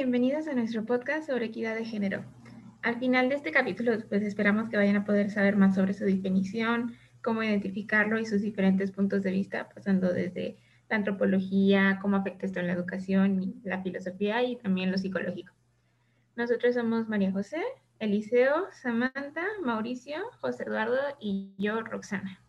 bienvenidos 0.00 0.48
a 0.48 0.54
nuestro 0.54 0.86
podcast 0.86 1.26
sobre 1.26 1.44
equidad 1.44 1.74
de 1.74 1.84
género. 1.84 2.24
Al 2.80 2.98
final 2.98 3.28
de 3.28 3.34
este 3.34 3.52
capítulo, 3.52 3.92
pues 4.08 4.22
esperamos 4.22 4.70
que 4.70 4.78
vayan 4.78 4.96
a 4.96 5.04
poder 5.04 5.30
saber 5.30 5.56
más 5.56 5.74
sobre 5.74 5.92
su 5.92 6.06
definición, 6.06 6.96
cómo 7.22 7.42
identificarlo 7.42 8.18
y 8.18 8.24
sus 8.24 8.40
diferentes 8.40 8.92
puntos 8.92 9.22
de 9.22 9.30
vista, 9.30 9.68
pasando 9.68 10.10
desde 10.10 10.56
la 10.88 10.96
antropología, 10.96 11.98
cómo 12.00 12.16
afecta 12.16 12.46
esto 12.46 12.60
en 12.60 12.68
la 12.68 12.72
educación, 12.72 13.60
la 13.62 13.82
filosofía 13.82 14.42
y 14.42 14.56
también 14.56 14.90
lo 14.90 14.96
psicológico. 14.96 15.52
Nosotros 16.34 16.76
somos 16.76 17.06
María 17.06 17.30
José, 17.30 17.62
Eliseo, 17.98 18.68
Samantha, 18.72 19.44
Mauricio, 19.62 20.16
José 20.40 20.62
Eduardo 20.62 20.96
y 21.20 21.52
yo, 21.58 21.82
Roxana. 21.82 22.40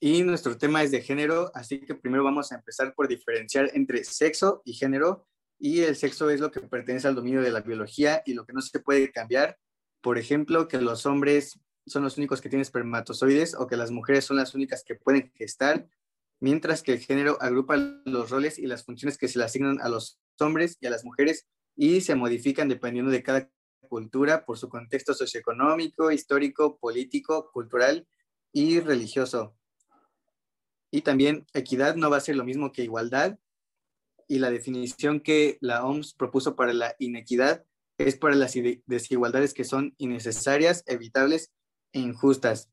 Y 0.00 0.22
nuestro 0.22 0.56
tema 0.56 0.82
es 0.82 0.92
de 0.92 1.02
género, 1.02 1.50
así 1.54 1.80
que 1.80 1.94
primero 1.94 2.22
vamos 2.22 2.52
a 2.52 2.56
empezar 2.56 2.94
por 2.94 3.08
diferenciar 3.08 3.70
entre 3.74 4.04
sexo 4.04 4.62
y 4.64 4.74
género. 4.74 5.26
Y 5.58 5.80
el 5.80 5.96
sexo 5.96 6.30
es 6.30 6.40
lo 6.40 6.52
que 6.52 6.60
pertenece 6.60 7.08
al 7.08 7.16
dominio 7.16 7.42
de 7.42 7.50
la 7.50 7.62
biología 7.62 8.22
y 8.24 8.34
lo 8.34 8.46
que 8.46 8.52
no 8.52 8.60
se 8.60 8.78
puede 8.78 9.10
cambiar. 9.10 9.58
Por 10.00 10.16
ejemplo, 10.16 10.68
que 10.68 10.80
los 10.80 11.04
hombres 11.04 11.58
son 11.86 12.04
los 12.04 12.16
únicos 12.16 12.40
que 12.40 12.48
tienen 12.48 12.62
espermatozoides 12.62 13.56
o 13.56 13.66
que 13.66 13.76
las 13.76 13.90
mujeres 13.90 14.24
son 14.24 14.36
las 14.36 14.54
únicas 14.54 14.84
que 14.84 14.94
pueden 14.94 15.32
gestar, 15.34 15.88
mientras 16.40 16.82
que 16.82 16.92
el 16.92 17.00
género 17.00 17.36
agrupa 17.40 17.76
los 18.04 18.30
roles 18.30 18.58
y 18.58 18.66
las 18.66 18.84
funciones 18.84 19.18
que 19.18 19.26
se 19.26 19.38
le 19.38 19.46
asignan 19.46 19.80
a 19.80 19.88
los 19.88 20.20
hombres 20.38 20.76
y 20.80 20.86
a 20.86 20.90
las 20.90 21.04
mujeres 21.04 21.48
y 21.74 22.02
se 22.02 22.14
modifican 22.14 22.68
dependiendo 22.68 23.10
de 23.10 23.22
cada 23.22 23.50
cultura 23.88 24.44
por 24.44 24.58
su 24.58 24.68
contexto 24.68 25.14
socioeconómico, 25.14 26.12
histórico, 26.12 26.78
político, 26.78 27.50
cultural 27.52 28.06
y 28.52 28.78
religioso. 28.80 29.56
Y 30.90 31.02
también 31.02 31.46
equidad 31.52 31.96
no 31.96 32.10
va 32.10 32.16
a 32.16 32.20
ser 32.20 32.36
lo 32.36 32.44
mismo 32.44 32.72
que 32.72 32.82
igualdad. 32.82 33.38
Y 34.26 34.38
la 34.38 34.50
definición 34.50 35.20
que 35.20 35.58
la 35.60 35.84
OMS 35.84 36.14
propuso 36.14 36.56
para 36.56 36.72
la 36.72 36.94
inequidad 36.98 37.64
es 37.98 38.16
para 38.16 38.36
las 38.36 38.54
desigualdades 38.86 39.54
que 39.54 39.64
son 39.64 39.94
innecesarias, 39.98 40.84
evitables 40.86 41.52
e 41.92 42.00
injustas. 42.00 42.70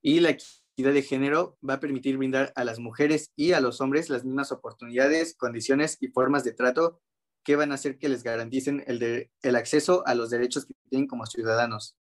Y 0.00 0.20
la 0.20 0.30
equidad 0.30 0.94
de 0.94 1.02
género 1.02 1.58
va 1.68 1.74
a 1.74 1.80
permitir 1.80 2.16
brindar 2.16 2.52
a 2.54 2.64
las 2.64 2.78
mujeres 2.78 3.32
y 3.34 3.52
a 3.52 3.60
los 3.60 3.80
hombres 3.80 4.10
las 4.10 4.24
mismas 4.24 4.52
oportunidades, 4.52 5.34
condiciones 5.34 5.96
y 6.00 6.08
formas 6.08 6.44
de 6.44 6.52
trato 6.52 7.00
que 7.42 7.56
van 7.56 7.72
a 7.72 7.74
hacer 7.74 7.98
que 7.98 8.08
les 8.08 8.22
garanticen 8.22 8.84
el, 8.86 9.30
el 9.42 9.56
acceso 9.56 10.06
a 10.06 10.14
los 10.14 10.30
derechos 10.30 10.66
que 10.66 10.74
tienen 10.88 11.08
como 11.08 11.26
ciudadanos. 11.26 11.97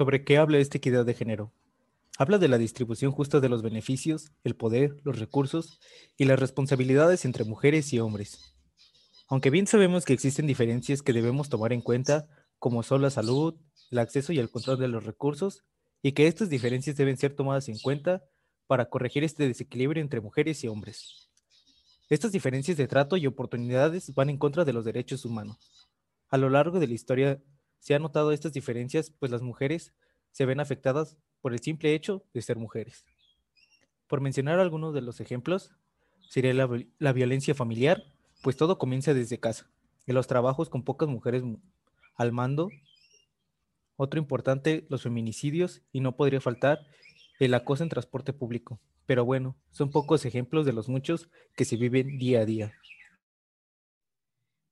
¿Sobre 0.00 0.24
qué 0.24 0.38
habla 0.38 0.56
esta 0.56 0.78
equidad 0.78 1.04
de 1.04 1.12
género? 1.12 1.52
Habla 2.16 2.38
de 2.38 2.48
la 2.48 2.56
distribución 2.56 3.12
justa 3.12 3.38
de 3.38 3.50
los 3.50 3.60
beneficios, 3.60 4.32
el 4.44 4.56
poder, 4.56 4.96
los 5.04 5.18
recursos 5.18 5.78
y 6.16 6.24
las 6.24 6.40
responsabilidades 6.40 7.26
entre 7.26 7.44
mujeres 7.44 7.92
y 7.92 8.00
hombres. 8.00 8.54
Aunque 9.28 9.50
bien 9.50 9.66
sabemos 9.66 10.06
que 10.06 10.14
existen 10.14 10.46
diferencias 10.46 11.02
que 11.02 11.12
debemos 11.12 11.50
tomar 11.50 11.74
en 11.74 11.82
cuenta, 11.82 12.26
como 12.58 12.82
son 12.82 13.02
la 13.02 13.10
salud, 13.10 13.56
el 13.90 13.98
acceso 13.98 14.32
y 14.32 14.38
el 14.38 14.48
control 14.48 14.78
de 14.78 14.88
los 14.88 15.04
recursos, 15.04 15.64
y 16.00 16.12
que 16.12 16.28
estas 16.28 16.48
diferencias 16.48 16.96
deben 16.96 17.18
ser 17.18 17.36
tomadas 17.36 17.68
en 17.68 17.78
cuenta 17.78 18.24
para 18.66 18.88
corregir 18.88 19.22
este 19.22 19.46
desequilibrio 19.46 20.02
entre 20.02 20.22
mujeres 20.22 20.64
y 20.64 20.68
hombres. 20.68 21.28
Estas 22.08 22.32
diferencias 22.32 22.78
de 22.78 22.88
trato 22.88 23.18
y 23.18 23.26
oportunidades 23.26 24.14
van 24.14 24.30
en 24.30 24.38
contra 24.38 24.64
de 24.64 24.72
los 24.72 24.86
derechos 24.86 25.26
humanos. 25.26 25.90
A 26.30 26.38
lo 26.38 26.48
largo 26.48 26.80
de 26.80 26.86
la 26.86 26.94
historia 26.94 27.42
se 27.80 27.94
han 27.94 28.02
notado 28.02 28.32
estas 28.32 28.52
diferencias, 28.52 29.10
pues 29.10 29.32
las 29.32 29.42
mujeres 29.42 29.92
se 30.30 30.46
ven 30.46 30.60
afectadas 30.60 31.16
por 31.40 31.52
el 31.52 31.60
simple 31.60 31.94
hecho 31.94 32.22
de 32.32 32.42
ser 32.42 32.56
mujeres. 32.56 33.04
Por 34.06 34.20
mencionar 34.20 34.58
algunos 34.60 34.94
de 34.94 35.00
los 35.00 35.20
ejemplos, 35.20 35.72
sería 36.28 36.54
la, 36.54 37.12
violencia 37.12 37.54
familiar, 37.54 38.04
pues 38.42 38.56
todo 38.56 38.78
comienza 38.78 39.14
desde 39.14 39.40
casa, 39.40 39.70
en 40.06 40.14
los 40.14 40.26
trabajos 40.26 40.68
con 40.68 40.84
pocas 40.84 41.08
mujeres 41.08 41.42
al 42.16 42.32
mando. 42.32 42.68
Otro 43.96 44.20
importante, 44.20 44.86
los 44.88 45.02
feminicidios, 45.02 45.82
y 45.92 46.00
no 46.00 46.16
podría 46.16 46.40
faltar 46.40 46.86
el 47.38 47.54
acoso 47.54 47.82
en 47.82 47.88
transporte 47.88 48.32
público. 48.32 48.80
Pero 49.06 49.24
bueno, 49.24 49.56
son 49.70 49.90
pocos 49.90 50.24
ejemplos 50.24 50.66
de 50.66 50.72
los 50.72 50.88
muchos 50.88 51.28
que 51.56 51.64
se 51.64 51.76
viven 51.76 52.18
día 52.18 52.40
a 52.40 52.44
día. 52.44 52.72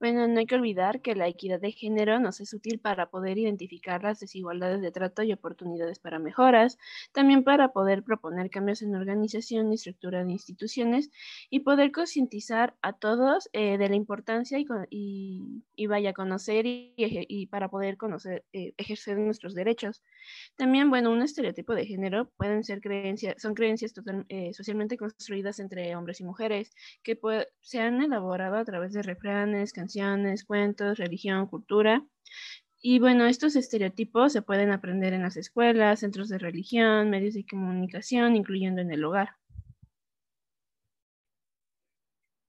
Bueno, 0.00 0.28
no 0.28 0.38
hay 0.38 0.46
que 0.46 0.54
olvidar 0.54 1.02
que 1.02 1.16
la 1.16 1.26
equidad 1.26 1.60
de 1.60 1.72
género 1.72 2.20
nos 2.20 2.40
es 2.40 2.54
útil 2.54 2.78
para 2.78 3.10
poder 3.10 3.36
identificar 3.36 4.04
las 4.04 4.20
desigualdades 4.20 4.80
de 4.80 4.92
trato 4.92 5.24
y 5.24 5.32
oportunidades 5.32 5.98
para 5.98 6.20
mejoras, 6.20 6.78
también 7.10 7.42
para 7.42 7.72
poder 7.72 8.04
proponer 8.04 8.48
cambios 8.48 8.80
en 8.82 8.94
organización 8.94 9.72
y 9.72 9.74
estructura 9.74 10.22
de 10.22 10.30
instituciones 10.30 11.10
y 11.50 11.60
poder 11.60 11.90
concientizar 11.90 12.76
a 12.80 12.92
todos 12.92 13.48
eh, 13.52 13.76
de 13.76 13.88
la 13.88 13.96
importancia 13.96 14.60
y, 14.60 15.64
y, 15.74 15.86
vaya 15.88 16.10
a 16.10 16.12
conocer 16.12 16.64
y, 16.64 17.46
para 17.48 17.68
poder 17.68 17.96
conocer, 17.96 18.44
eh, 18.52 18.74
ejercer 18.76 19.18
nuestros 19.18 19.52
derechos. 19.52 20.00
También, 20.56 20.90
bueno, 20.90 21.10
un 21.10 21.22
estereotipo 21.22 21.74
de 21.74 21.86
género 21.86 22.30
pueden 22.36 22.62
ser 22.62 22.80
creencias, 22.80 23.42
son 23.42 23.54
creencias 23.54 23.92
eh, 24.28 24.52
socialmente 24.52 24.96
construidas 24.96 25.58
entre 25.58 25.96
hombres 25.96 26.20
y 26.20 26.24
mujeres 26.24 26.70
que 27.02 27.18
se 27.62 27.80
han 27.80 28.00
elaborado 28.00 28.56
a 28.56 28.64
través 28.64 28.92
de 28.92 29.02
refranes, 29.02 29.72
canciones, 29.72 29.87
cuentos, 30.46 30.98
religión, 30.98 31.46
cultura. 31.46 32.06
Y 32.80 33.00
bueno, 33.00 33.26
estos 33.26 33.56
estereotipos 33.56 34.32
se 34.32 34.42
pueden 34.42 34.70
aprender 34.70 35.12
en 35.12 35.22
las 35.22 35.36
escuelas, 35.36 36.00
centros 36.00 36.28
de 36.28 36.38
religión, 36.38 37.10
medios 37.10 37.34
de 37.34 37.44
comunicación, 37.44 38.36
incluyendo 38.36 38.80
en 38.80 38.92
el 38.92 39.04
hogar. 39.04 39.30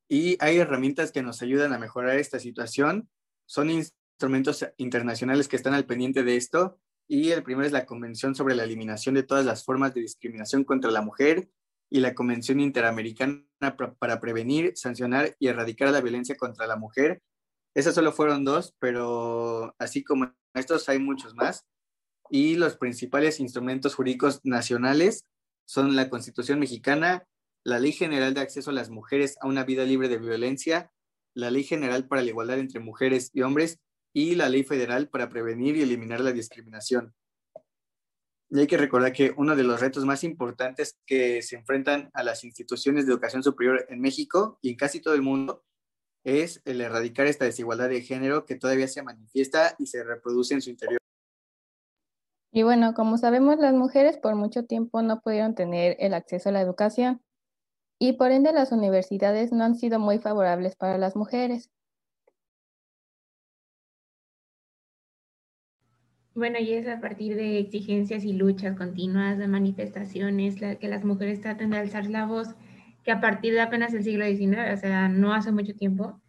Y 0.08 0.38
hay 0.40 0.58
herramientas 0.58 1.12
que 1.12 1.22
nos 1.22 1.42
ayudan 1.42 1.74
a 1.74 1.80
mejorar 1.80 2.18
esta 2.18 2.40
situación. 2.40 3.10
Son 3.48 3.70
instrumentos 3.70 4.66
internacionales 4.78 5.48
que 5.48 5.56
están 5.56 5.74
al 5.74 5.86
pendiente 5.86 6.24
de 6.24 6.36
esto. 6.36 6.80
Y 7.08 7.32
el 7.32 7.42
primero 7.42 7.66
es 7.66 7.72
la 7.72 7.86
Convención 7.86 8.36
sobre 8.36 8.56
la 8.56 8.64
Eliminación 8.64 9.16
de 9.16 9.24
todas 9.24 9.46
las 9.46 9.64
formas 9.64 9.94
de 9.94 10.02
discriminación 10.02 10.64
contra 10.64 10.92
la 10.92 11.02
mujer 11.02 11.50
y 11.90 12.00
la 12.02 12.14
Convención 12.14 12.60
Interamericana 12.60 13.46
para 13.98 14.20
Prevenir, 14.20 14.74
Sancionar 14.76 15.36
y 15.40 15.48
Erradicar 15.48 15.90
la 15.90 16.02
Violencia 16.02 16.38
contra 16.38 16.68
la 16.68 16.76
Mujer. 16.76 17.22
Esas 17.76 17.96
solo 17.96 18.12
fueron 18.12 18.44
dos, 18.44 18.76
pero 18.80 19.76
así 19.80 20.04
como 20.04 20.34
estos 20.54 20.90
hay 20.90 21.00
muchos 21.00 21.36
más. 21.36 21.66
Y 22.30 22.56
los 22.56 22.78
principales 22.78 23.40
instrumentos 23.40 23.96
jurídicos 23.96 24.42
nacionales 24.44 25.26
son 25.66 25.96
la 25.96 26.10
Constitución 26.10 26.60
mexicana, 26.60 27.28
la 27.64 27.80
Ley 27.80 27.92
General 27.92 28.34
de 28.34 28.42
Acceso 28.42 28.72
a 28.72 28.74
las 28.74 28.90
Mujeres 28.90 29.38
a 29.42 29.48
una 29.48 29.64
Vida 29.64 29.84
Libre 29.84 30.10
de 30.10 30.18
Violencia, 30.18 30.92
la 31.34 31.52
Ley 31.52 31.64
General 31.64 32.08
para 32.08 32.22
la 32.22 32.30
Igualdad 32.30 32.60
entre 32.60 32.80
Mujeres 32.80 33.32
y 33.34 33.42
Hombres 33.42 33.80
y 34.14 34.36
la 34.36 34.50
Ley 34.50 34.64
Federal 34.64 35.10
para 35.10 35.30
Prevenir 35.30 35.78
y 35.78 35.82
Eliminar 35.82 36.22
la 36.22 36.32
Discriminación. 36.32 37.14
Y 38.52 38.60
hay 38.60 38.68
que 38.68 38.78
recordar 38.78 39.14
que 39.14 39.34
uno 39.38 39.56
de 39.56 39.64
los 39.64 39.80
retos 39.80 40.06
más 40.06 40.24
importantes 40.24 40.98
que 41.06 41.44
se 41.44 41.56
enfrentan 41.56 42.10
a 42.14 42.24
las 42.24 42.44
instituciones 42.44 43.06
de 43.06 43.14
educación 43.14 43.44
superior 43.44 43.86
en 43.90 44.02
México 44.02 44.58
y 44.62 44.72
en 44.72 44.76
casi 44.76 45.00
todo 45.00 45.14
el 45.14 45.22
mundo 45.22 45.64
es 46.24 46.62
el 46.66 46.82
erradicar 46.82 47.28
esta 47.28 47.46
desigualdad 47.46 47.90
de 47.90 48.02
género 48.02 48.46
que 48.46 48.56
todavía 48.56 48.88
se 48.88 49.04
manifiesta 49.04 49.76
y 49.80 49.88
se 49.88 50.04
reproduce 50.04 50.54
en 50.54 50.62
su 50.62 50.70
interior. 50.70 51.00
Y 52.52 52.64
bueno, 52.64 52.94
como 52.94 53.18
sabemos, 53.18 53.60
las 53.60 53.74
mujeres 53.74 54.18
por 54.18 54.36
mucho 54.36 54.66
tiempo 54.66 55.02
no 55.02 55.22
pudieron 55.22 55.54
tener 55.54 55.96
el 56.00 56.14
acceso 56.14 56.50
a 56.50 56.52
la 56.52 56.62
educación 56.62 57.22
y 58.00 58.14
por 58.14 58.32
ende 58.32 58.54
las 58.54 58.72
universidades 58.72 59.52
no 59.52 59.64
han 59.64 59.76
sido 59.76 60.00
muy 60.00 60.20
favorables 60.20 60.76
para 60.76 60.98
las 60.98 61.16
mujeres. 61.16 61.70
Bueno, 66.34 66.58
y 66.60 66.72
es 66.74 66.88
a 66.88 67.02
partir 67.02 67.36
de 67.36 67.60
exigencias 67.60 68.24
y 68.24 68.32
luchas 68.32 68.78
continuas, 68.78 69.38
de 69.38 69.48
manifestaciones, 69.48 70.56
que 70.56 70.88
las 70.88 71.04
mujeres 71.04 71.42
tratan 71.42 71.72
de 71.72 71.80
alzar 71.80 72.06
la 72.06 72.26
voz, 72.26 72.56
que 73.10 73.14
a 73.14 73.22
partir 73.22 73.56
de 73.56 73.62
apenas 73.62 73.92
el 73.96 74.04
siglo 74.04 74.24
XIX, 74.24 74.72
o 74.72 74.78
sea, 74.78 75.10
no 75.10 75.34
hace 75.34 75.52
mucho 75.52 75.74
tiempo, 75.74 76.22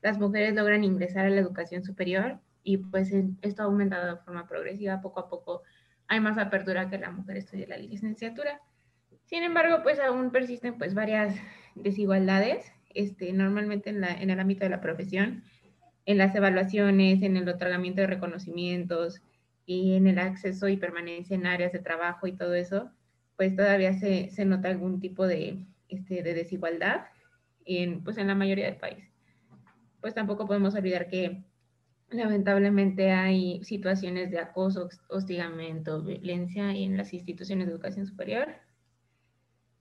las 0.00 0.16
mujeres 0.16 0.54
logran 0.54 0.84
ingresar 0.84 1.26
a 1.26 1.28
la 1.28 1.40
educación 1.40 1.82
superior 1.82 2.38
y 2.62 2.76
pues 2.76 3.12
esto 3.42 3.62
ha 3.62 3.64
aumentado 3.64 4.14
de 4.14 4.22
forma 4.22 4.46
progresiva, 4.46 5.00
poco 5.00 5.18
a 5.18 5.28
poco 5.28 5.62
hay 6.06 6.20
más 6.20 6.38
apertura 6.38 6.88
que 6.88 6.98
la 6.98 7.10
mujer 7.10 7.38
estudie 7.38 7.66
la 7.66 7.78
licenciatura. 7.78 8.60
Sin 9.24 9.42
embargo, 9.42 9.82
pues 9.82 9.98
aún 9.98 10.30
persisten 10.30 10.78
pues 10.78 10.94
varias 10.94 11.34
desigualdades, 11.74 12.70
este, 12.94 13.32
normalmente 13.32 13.90
en, 13.90 14.04
en 14.04 14.30
el 14.30 14.38
ámbito 14.38 14.62
de 14.62 14.70
la 14.70 14.80
profesión, 14.80 15.42
en 16.06 16.16
las 16.16 16.32
evaluaciones, 16.36 17.22
en 17.22 17.36
el 17.38 17.48
otorgamiento 17.48 18.02
de 18.02 18.06
reconocimientos, 18.06 19.20
y 19.66 19.94
en 19.94 20.06
el 20.06 20.20
acceso 20.20 20.68
y 20.68 20.76
permanencia 20.76 21.34
en 21.34 21.46
áreas 21.46 21.72
de 21.72 21.80
trabajo 21.80 22.28
y 22.28 22.36
todo 22.36 22.54
eso, 22.54 22.92
pues 23.36 23.56
todavía 23.56 23.94
se, 23.94 24.30
se 24.30 24.44
nota 24.44 24.68
algún 24.68 25.00
tipo 25.00 25.26
de, 25.26 25.66
este, 25.90 26.22
de 26.22 26.34
desigualdad 26.34 27.06
en, 27.64 28.02
pues 28.02 28.18
en 28.18 28.26
la 28.26 28.34
mayoría 28.34 28.66
del 28.66 28.76
país. 28.76 29.04
Pues 30.00 30.14
tampoco 30.14 30.46
podemos 30.46 30.74
olvidar 30.74 31.08
que 31.08 31.44
lamentablemente 32.10 33.12
hay 33.12 33.62
situaciones 33.64 34.30
de 34.30 34.38
acoso, 34.38 34.88
hostigamiento, 35.08 36.02
violencia 36.02 36.72
en 36.72 36.96
las 36.96 37.12
instituciones 37.12 37.66
de 37.66 37.72
educación 37.72 38.06
superior 38.06 38.48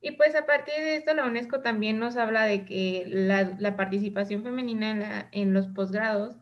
Y 0.02 0.12
pues 0.12 0.36
a 0.36 0.46
partir 0.46 0.76
de 0.76 0.96
esto, 0.96 1.14
la 1.14 1.26
UNESCO 1.26 1.62
también 1.62 2.00
nos 2.00 2.16
habla 2.18 2.44
de 2.44 2.66
que 2.66 3.04
la, 3.08 3.76
participación 3.76 4.44
femenina 4.44 5.30
en, 5.32 5.54
los 5.54 5.68
posgrados 5.68 6.38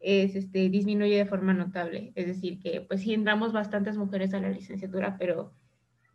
es, 0.00 0.34
este, 0.34 0.68
disminuye 0.68 1.16
de 1.16 1.26
forma 1.26 1.54
notable. 1.54 2.12
Es 2.16 2.26
decir, 2.26 2.60
que 2.60 2.80
pues 2.80 3.02
sí 3.02 3.14
entramos 3.14 3.52
bastantes 3.52 3.96
mujeres 3.96 4.34
a 4.34 4.40
la 4.40 4.50
licenciatura, 4.50 5.16
pero 5.18 5.52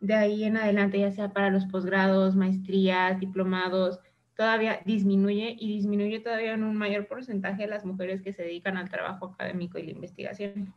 de 0.04 0.14
ahí 0.14 0.44
en 0.44 0.58
adelante, 0.58 0.98
ya 0.98 1.10
sea 1.10 1.32
para 1.32 1.48
los 1.48 1.64
posgrados, 1.64 2.36
maestrías, 2.36 3.18
diplomados, 3.18 4.00
todavía 4.36 4.80
disminuye 4.84 5.56
y 5.58 5.76
disminuye 5.76 6.20
todavía 6.20 6.52
en 6.52 6.62
un 6.62 6.76
mayor 6.76 7.06
porcentaje 7.06 7.62
de 7.62 7.68
las 7.68 7.86
mujeres 7.86 8.20
que 8.20 8.34
se 8.34 8.42
dedican 8.42 8.76
al 8.76 8.90
trabajo 8.90 9.26
académico 9.26 9.78
y 9.78 9.84
la 9.84 9.92
investigación. 9.92 10.74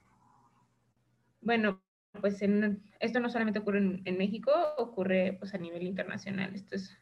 Bueno, 1.42 1.82
pues 2.22 2.42
esto 3.00 3.20
no 3.20 3.30
solamente 3.30 3.60
ocurre 3.60 3.80
en, 4.06 4.18
México, 4.18 4.52
ocurre 4.78 5.36
pues 5.38 5.54
a 5.54 5.58
nivel 5.58 5.84
internacional. 5.84 6.56
Esto, 6.56 6.76
es, 6.76 6.98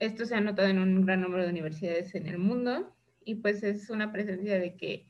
esto 0.00 0.24
se 0.24 0.34
ha 0.34 0.40
notado 0.40 0.68
en 0.68 0.80
un 0.80 1.06
gran 1.06 1.20
número 1.20 1.44
de 1.44 1.50
universidades 1.50 2.12
en 2.16 2.26
el 2.26 2.38
mundo 2.38 2.92
y 3.24 3.36
pues 3.36 3.62
es 3.62 3.88
una 3.88 4.10
presencia 4.10 4.58
de 4.58 4.76
que 4.76 5.06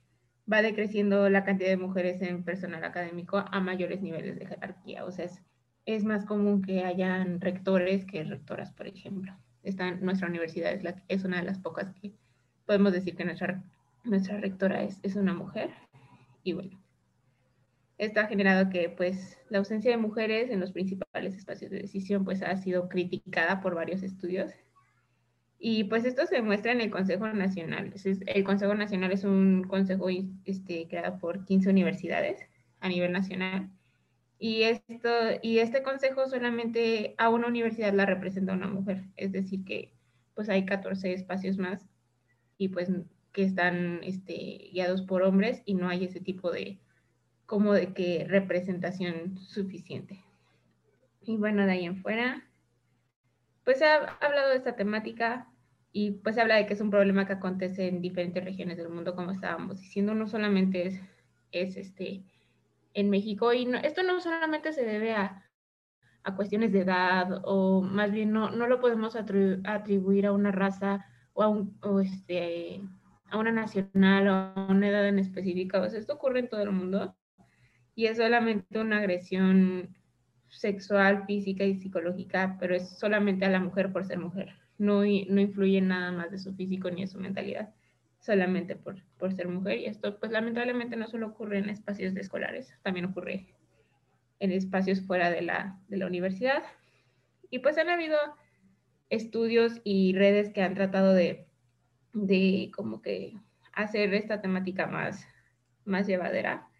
va 0.53 0.61
decreciendo 0.61 1.31
la 1.31 1.45
cantidad 1.45 1.71
de 1.71 1.77
mujeres 1.79 2.21
en 2.21 2.45
personal 2.45 2.85
académico 2.85 3.39
a 3.39 3.61
mayores 3.61 4.03
niveles 4.03 4.39
de 4.39 4.47
jerarquía. 4.47 5.07
O 5.07 5.13
sea, 5.13 5.25
es, 5.25 5.43
es 5.87 6.05
más 6.05 6.25
común 6.25 6.63
que 6.63 6.85
hayan 6.85 7.41
rectores 7.41 8.05
que 8.05 8.25
rectoras, 8.25 8.73
por 8.73 8.87
ejemplo. 8.87 9.33
Esta, 9.63 9.91
nuestra 9.93 10.29
universidad 10.29 10.73
es, 10.73 10.83
la, 10.83 11.03
es 11.09 11.25
una 11.25 11.39
de 11.39 11.45
las 11.45 11.59
pocas 11.59 11.93
que 11.93 12.13
podemos 12.67 12.93
decir 12.93 13.17
que 13.17 13.25
nuestra, 13.25 13.63
nuestra 14.05 14.39
rectora 14.39 14.83
es, 14.83 14.99
es 15.03 15.17
una 15.17 15.35
mujer. 15.35 15.71
Y 16.43 16.53
bueno, 16.55 16.81
esto 18.01 18.21
ha 18.21 18.27
generado 18.27 18.71
que 18.71 18.89
pues 18.89 19.39
la 19.51 19.59
ausencia 19.59 19.91
de 19.91 19.99
mujeres 19.99 20.51
en 20.51 20.61
los 20.61 20.73
principales 20.73 21.35
espacios 21.35 21.71
de 21.71 21.81
decisión 21.81 22.25
pues 22.25 22.43
ha 22.43 22.57
sido 22.57 22.89
criticada 22.89 23.61
por 23.61 23.75
varios 23.75 24.03
estudios. 24.03 24.53
Y 25.59 25.85
pues 25.85 26.07
esto 26.07 26.27
se 26.27 26.41
muestra 26.41 26.73
en 26.73 26.81
el 26.81 26.91
Consejo 26.91 27.29
Nacional. 27.29 27.93
El 28.27 28.45
Consejo 28.45 28.75
Nacional 28.75 29.13
es 29.13 29.25
un 29.25 29.65
consejo 29.65 30.07
este, 30.47 30.89
creado 30.89 31.19
por 31.19 31.45
15 31.45 31.69
universidades 31.69 32.41
a 32.81 32.89
nivel 32.89 33.13
nacional. 33.13 33.69
Y, 34.43 34.63
esto, 34.63 35.11
y 35.43 35.59
este 35.59 35.83
consejo 35.83 36.27
solamente 36.27 37.15
a 37.19 37.29
una 37.29 37.47
universidad 37.47 37.93
la 37.93 38.07
representa 38.07 38.55
una 38.55 38.69
mujer. 38.69 39.05
Es 39.19 39.33
decir, 39.33 39.65
que 39.67 39.93
pues 40.35 40.49
hay 40.49 40.65
14 40.65 41.13
espacios 41.13 41.59
más 41.59 41.87
y 42.57 42.69
pues 42.69 42.91
que 43.33 43.45
están 43.45 44.01
este, 44.03 44.71
guiados 44.73 45.03
por 45.03 45.23
hombres 45.23 45.63
y 45.67 45.75
no 45.75 45.91
hay 45.91 46.05
ese 46.05 46.21
tipo 46.21 46.51
de, 46.51 46.79
como 47.45 47.75
de 47.75 47.93
que 47.93 48.25
representación 48.27 49.37
suficiente. 49.39 50.25
Y 51.21 51.37
bueno, 51.37 51.67
de 51.67 51.73
ahí 51.73 51.85
en 51.85 51.99
fuera, 51.99 52.49
pues 53.65 53.79
se 53.79 53.85
ha 53.85 54.17
hablado 54.23 54.49
de 54.49 54.57
esta 54.57 54.75
temática 54.75 55.49
y 55.93 56.13
pues 56.13 56.37
se 56.37 56.41
habla 56.41 56.57
de 56.57 56.65
que 56.65 56.73
es 56.73 56.81
un 56.81 56.91
problema 56.91 57.27
que 57.27 57.35
acontece 57.35 57.89
en 57.89 58.01
diferentes 58.01 58.43
regiones 58.43 58.79
del 58.79 58.89
mundo, 58.89 59.15
como 59.15 59.33
estábamos 59.33 59.81
diciendo, 59.81 60.15
no 60.15 60.27
solamente 60.27 60.87
es, 60.87 61.01
es 61.53 61.77
este, 61.77 62.23
en 62.95 63.11
México, 63.11 63.53
y 63.53 63.69
esto 63.83 64.03
no 64.03 64.21
solamente 64.21 64.73
se 64.73 64.85
debe 64.85 65.13
a, 65.13 65.45
a, 66.25 66.37
cuestiones 66.37 66.73
de 66.73 66.81
edad, 66.81 67.41
o 67.45 67.83
más 67.83 68.11
bien 68.13 68.33
no, 68.33 68.51
no 68.51 68.67
lo 68.67 68.81
podemos 68.81 69.17
atribuir 69.17 70.27
a 70.27 70.33
una 70.33 70.53
raza 70.53 71.07
o 71.33 71.43
a, 71.43 71.49
un, 71.49 71.79
o 71.83 72.01
este, 72.01 72.83
a 73.31 73.39
una 73.39 73.53
nacional 73.53 74.29
o 74.29 74.33
a 74.33 74.67
una 74.69 74.89
edad 74.89 75.07
en 75.07 75.19
específica, 75.19 75.81
o 75.81 75.89
sea, 75.89 75.99
esto 75.99 76.15
ocurre 76.15 76.41
en 76.41 76.49
todo 76.49 76.63
el 76.63 76.73
mundo, 76.73 77.17
y 77.95 78.07
es 78.07 78.17
solamente 78.17 78.79
una 78.79 78.99
agresión 78.99 79.97
sexual, 80.49 81.25
física 81.27 81.65
y 81.65 81.77
psicológica, 81.77 82.57
pero 82.59 82.75
es 82.75 82.99
solamente 82.99 83.45
a 83.45 83.51
la 83.51 83.61
mujer 83.61 83.93
por 83.93 84.05
ser 84.05 84.19
mujer. 84.19 84.55
No, 84.79 85.03
no 85.03 85.41
influye 85.41 85.81
nada 85.81 86.11
más 86.11 86.31
de 86.31 86.39
su 86.39 86.55
físico 86.55 86.91
ni 86.91 87.03
de 87.03 87.07
su 87.07 87.19
mentalidad, 87.19 87.75
solamente 88.21 88.77
por, 88.77 89.03
por 89.19 89.33
ser 89.35 89.49
mujer. 89.49 89.79
Y 89.79 89.87
esto, 89.87 90.19
pues 90.19 90.31
lamentablemente 90.31 90.97
no 90.97 91.09
solo 91.09 91.29
ocurre 91.29 91.59
en 91.59 91.69
espacios 91.69 92.15
de 92.15 92.21
escolares, 92.21 92.73
también 92.83 93.07
ocurre 93.07 93.47
en 94.39 94.53
espacios 94.53 95.01
fuera 95.01 95.31
de 95.31 95.43
la, 95.43 95.79
de 95.89 95.97
la 95.97 96.07
universidad. 96.07 96.63
Y 97.51 97.59
pues 97.59 97.77
han 97.79 97.89
habido 97.89 98.17
estudios 99.09 99.81
y 99.85 100.15
redes 100.15 100.51
que 100.53 100.63
han 100.63 100.75
tratado 100.75 101.13
de, 101.13 101.47
de 102.13 102.71
como 102.75 103.03
que 103.03 103.37
hacer 103.73 104.15
esta 104.15 104.41
temática 104.41 104.87
más, 104.87 105.27
más 105.85 106.07
llevadera 106.07 106.71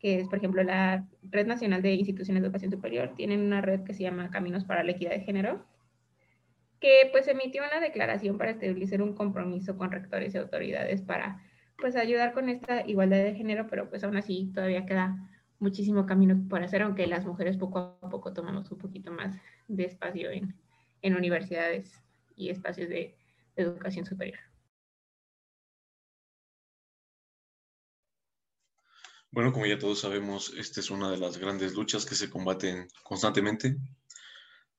que 0.00 0.18
es, 0.18 0.28
por 0.28 0.38
ejemplo, 0.38 0.62
la 0.64 1.06
Red 1.22 1.46
Nacional 1.46 1.82
de 1.82 1.92
Instituciones 1.92 2.42
de 2.42 2.46
Educación 2.46 2.72
Superior, 2.72 3.12
tienen 3.14 3.40
una 3.40 3.60
red 3.60 3.82
que 3.84 3.92
se 3.92 4.02
llama 4.02 4.30
Caminos 4.30 4.64
para 4.64 4.82
la 4.82 4.92
Equidad 4.92 5.10
de 5.10 5.20
Género, 5.20 5.66
que 6.80 7.08
pues 7.12 7.28
emitió 7.28 7.62
una 7.62 7.80
declaración 7.80 8.38
para 8.38 8.52
establecer 8.52 9.02
un 9.02 9.14
compromiso 9.14 9.76
con 9.76 9.92
rectores 9.92 10.34
y 10.34 10.38
autoridades 10.38 11.02
para 11.02 11.42
pues 11.76 11.96
ayudar 11.96 12.32
con 12.32 12.48
esta 12.48 12.86
igualdad 12.86 13.18
de 13.18 13.34
género, 13.34 13.66
pero 13.68 13.88
pues 13.88 14.04
aún 14.04 14.16
así 14.16 14.50
todavía 14.54 14.86
queda 14.86 15.16
muchísimo 15.58 16.06
camino 16.06 16.42
por 16.48 16.62
hacer, 16.62 16.82
aunque 16.82 17.06
las 17.06 17.26
mujeres 17.26 17.56
poco 17.56 17.98
a 18.02 18.08
poco 18.08 18.32
tomamos 18.32 18.70
un 18.70 18.78
poquito 18.78 19.12
más 19.12 19.36
de 19.68 19.84
espacio 19.84 20.30
en, 20.30 20.54
en 21.02 21.16
universidades 21.16 22.00
y 22.34 22.48
espacios 22.48 22.88
de 22.88 23.14
educación 23.56 24.06
superior. 24.06 24.38
Bueno, 29.32 29.52
como 29.52 29.66
ya 29.66 29.78
todos 29.78 30.00
sabemos, 30.00 30.52
esta 30.58 30.80
es 30.80 30.90
una 30.90 31.10
de 31.10 31.18
las 31.18 31.38
grandes 31.38 31.74
luchas 31.74 32.04
que 32.04 32.16
se 32.16 32.28
combaten 32.28 32.88
constantemente. 33.04 33.76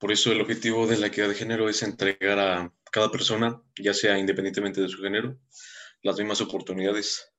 Por 0.01 0.11
eso 0.11 0.31
el 0.31 0.41
objetivo 0.41 0.87
de 0.87 0.97
la 0.97 1.07
equidad 1.07 1.29
de 1.29 1.35
género 1.35 1.69
es 1.69 1.83
entregar 1.83 2.39
a 2.39 2.73
cada 2.91 3.11
persona, 3.11 3.61
ya 3.79 3.93
sea 3.93 4.17
independientemente 4.17 4.81
de 4.81 4.89
su 4.89 4.99
género, 4.99 5.37
las 6.01 6.17
mismas 6.17 6.41
oportunidades. 6.41 7.31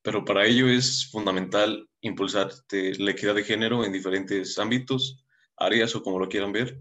Pero 0.00 0.24
para 0.24 0.46
ello 0.46 0.68
es 0.68 1.10
fundamental 1.10 1.90
impulsar 2.00 2.52
la 2.70 3.10
equidad 3.10 3.34
de 3.34 3.42
género 3.42 3.84
en 3.84 3.92
diferentes 3.92 4.56
ámbitos, 4.60 5.26
áreas 5.56 5.96
o 5.96 6.04
como 6.04 6.20
lo 6.20 6.28
quieran 6.28 6.52
ver, 6.52 6.80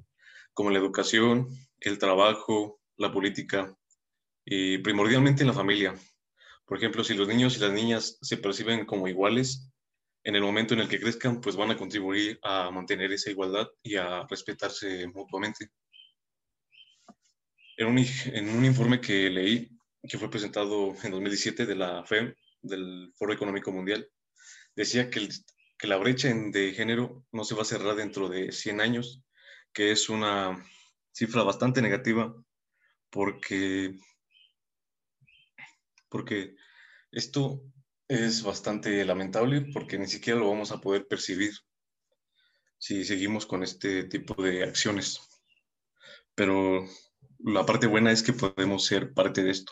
como 0.54 0.70
la 0.70 0.78
educación, 0.78 1.48
el 1.80 1.98
trabajo, 1.98 2.80
la 2.96 3.12
política 3.12 3.76
y 4.46 4.78
primordialmente 4.78 5.42
en 5.42 5.48
la 5.48 5.54
familia, 5.54 5.96
por 6.72 6.78
ejemplo, 6.78 7.04
si 7.04 7.16
los 7.16 7.28
niños 7.28 7.58
y 7.58 7.60
las 7.60 7.74
niñas 7.74 8.18
se 8.22 8.38
perciben 8.38 8.86
como 8.86 9.10
iguales, 9.10 9.70
en 10.24 10.36
el 10.36 10.42
momento 10.42 10.74
en 10.74 10.82
el 10.82 10.88
que 10.88 11.00
crezcan, 11.00 11.42
pues 11.42 11.56
van 11.56 11.72
a 11.72 11.78
contribuir 11.78 12.40
a 12.44 12.70
mantener 12.72 13.12
esa 13.12 13.32
igualdad 13.32 13.68
y 13.82 13.96
a 13.96 14.26
respetarse 14.28 15.08
mutuamente. 15.08 15.70
En 17.78 17.88
un, 17.88 17.98
en 17.98 18.50
un 18.50 18.66
informe 18.66 19.02
que 19.02 19.30
leí, 19.30 19.70
que 20.08 20.18
fue 20.18 20.30
presentado 20.30 20.96
en 21.04 21.12
2017 21.12 21.66
de 21.66 21.76
la 21.76 22.04
FEM, 22.04 22.34
del 22.62 23.12
Foro 23.16 23.34
Económico 23.34 23.72
Mundial, 23.72 24.08
decía 24.76 25.10
que, 25.10 25.28
que 25.78 25.88
la 25.88 25.98
brecha 25.98 26.32
de 26.32 26.74
género 26.74 27.26
no 27.32 27.44
se 27.44 27.56
va 27.56 27.64
a 27.64 27.66
cerrar 27.66 27.96
dentro 27.96 28.30
de 28.30 28.52
100 28.52 28.82
años, 28.82 29.24
que 29.74 29.92
es 29.92 30.10
una 30.10 30.64
cifra 31.12 31.44
bastante 31.44 31.82
negativa 31.82 32.34
porque 33.10 33.96
porque 36.10 36.56
esto 37.12 37.64
es 38.12 38.44
bastante 38.44 39.06
lamentable 39.06 39.62
porque 39.74 39.98
ni 39.98 40.06
siquiera 40.06 40.38
lo 40.38 40.50
vamos 40.50 40.74
a 40.74 40.82
poder 40.82 41.08
percibir 41.08 41.54
si 42.78 43.06
seguimos 43.06 43.46
con 43.46 43.64
este 43.64 44.04
tipo 44.04 44.44
de 44.44 44.64
acciones. 44.64 45.22
Pero 46.36 46.86
la 47.40 47.66
parte 47.66 47.88
buena 47.88 48.12
es 48.12 48.22
que 48.22 48.34
podemos 48.34 48.84
ser 48.86 49.14
parte 49.14 49.44
de 49.44 49.52
esto. 49.52 49.72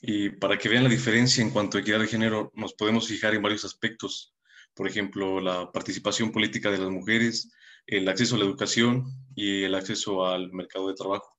Y 0.00 0.30
para 0.30 0.56
que 0.56 0.70
vean 0.70 0.84
la 0.84 0.88
diferencia 0.88 1.42
en 1.42 1.50
cuanto 1.50 1.76
a 1.76 1.82
equidad 1.82 2.00
de 2.00 2.06
género, 2.06 2.50
nos 2.54 2.72
podemos 2.72 3.06
fijar 3.06 3.34
en 3.34 3.42
varios 3.42 3.66
aspectos. 3.66 4.34
Por 4.72 4.88
ejemplo, 4.88 5.38
la 5.38 5.70
participación 5.70 6.32
política 6.32 6.70
de 6.70 6.78
las 6.78 6.88
mujeres, 6.88 7.52
el 7.86 8.08
acceso 8.08 8.36
a 8.36 8.38
la 8.38 8.46
educación 8.46 9.04
y 9.34 9.64
el 9.64 9.74
acceso 9.74 10.24
al 10.24 10.50
mercado 10.52 10.88
de 10.88 10.94
trabajo. 10.94 11.36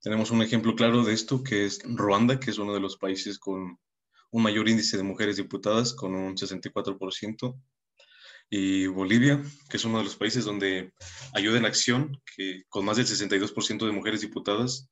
Tenemos 0.00 0.30
un 0.30 0.40
ejemplo 0.40 0.74
claro 0.74 1.04
de 1.04 1.12
esto, 1.12 1.42
que 1.42 1.66
es 1.66 1.80
Ruanda, 1.84 2.40
que 2.40 2.50
es 2.50 2.56
uno 2.56 2.72
de 2.72 2.80
los 2.80 2.96
países 2.96 3.38
con 3.38 3.78
un 4.30 4.42
mayor 4.42 4.68
índice 4.68 4.96
de 4.96 5.02
mujeres 5.02 5.36
diputadas, 5.36 5.92
con 5.94 6.14
un 6.14 6.36
64%, 6.36 7.60
y 8.52 8.88
Bolivia, 8.88 9.40
que 9.68 9.76
es 9.76 9.84
uno 9.84 9.98
de 9.98 10.04
los 10.04 10.16
países 10.16 10.44
donde 10.44 10.92
ayuda 11.32 11.58
en 11.58 11.66
acción, 11.66 12.20
que 12.36 12.64
con 12.68 12.84
más 12.84 12.96
del 12.96 13.06
62% 13.06 13.86
de 13.86 13.92
mujeres 13.92 14.20
diputadas. 14.20 14.90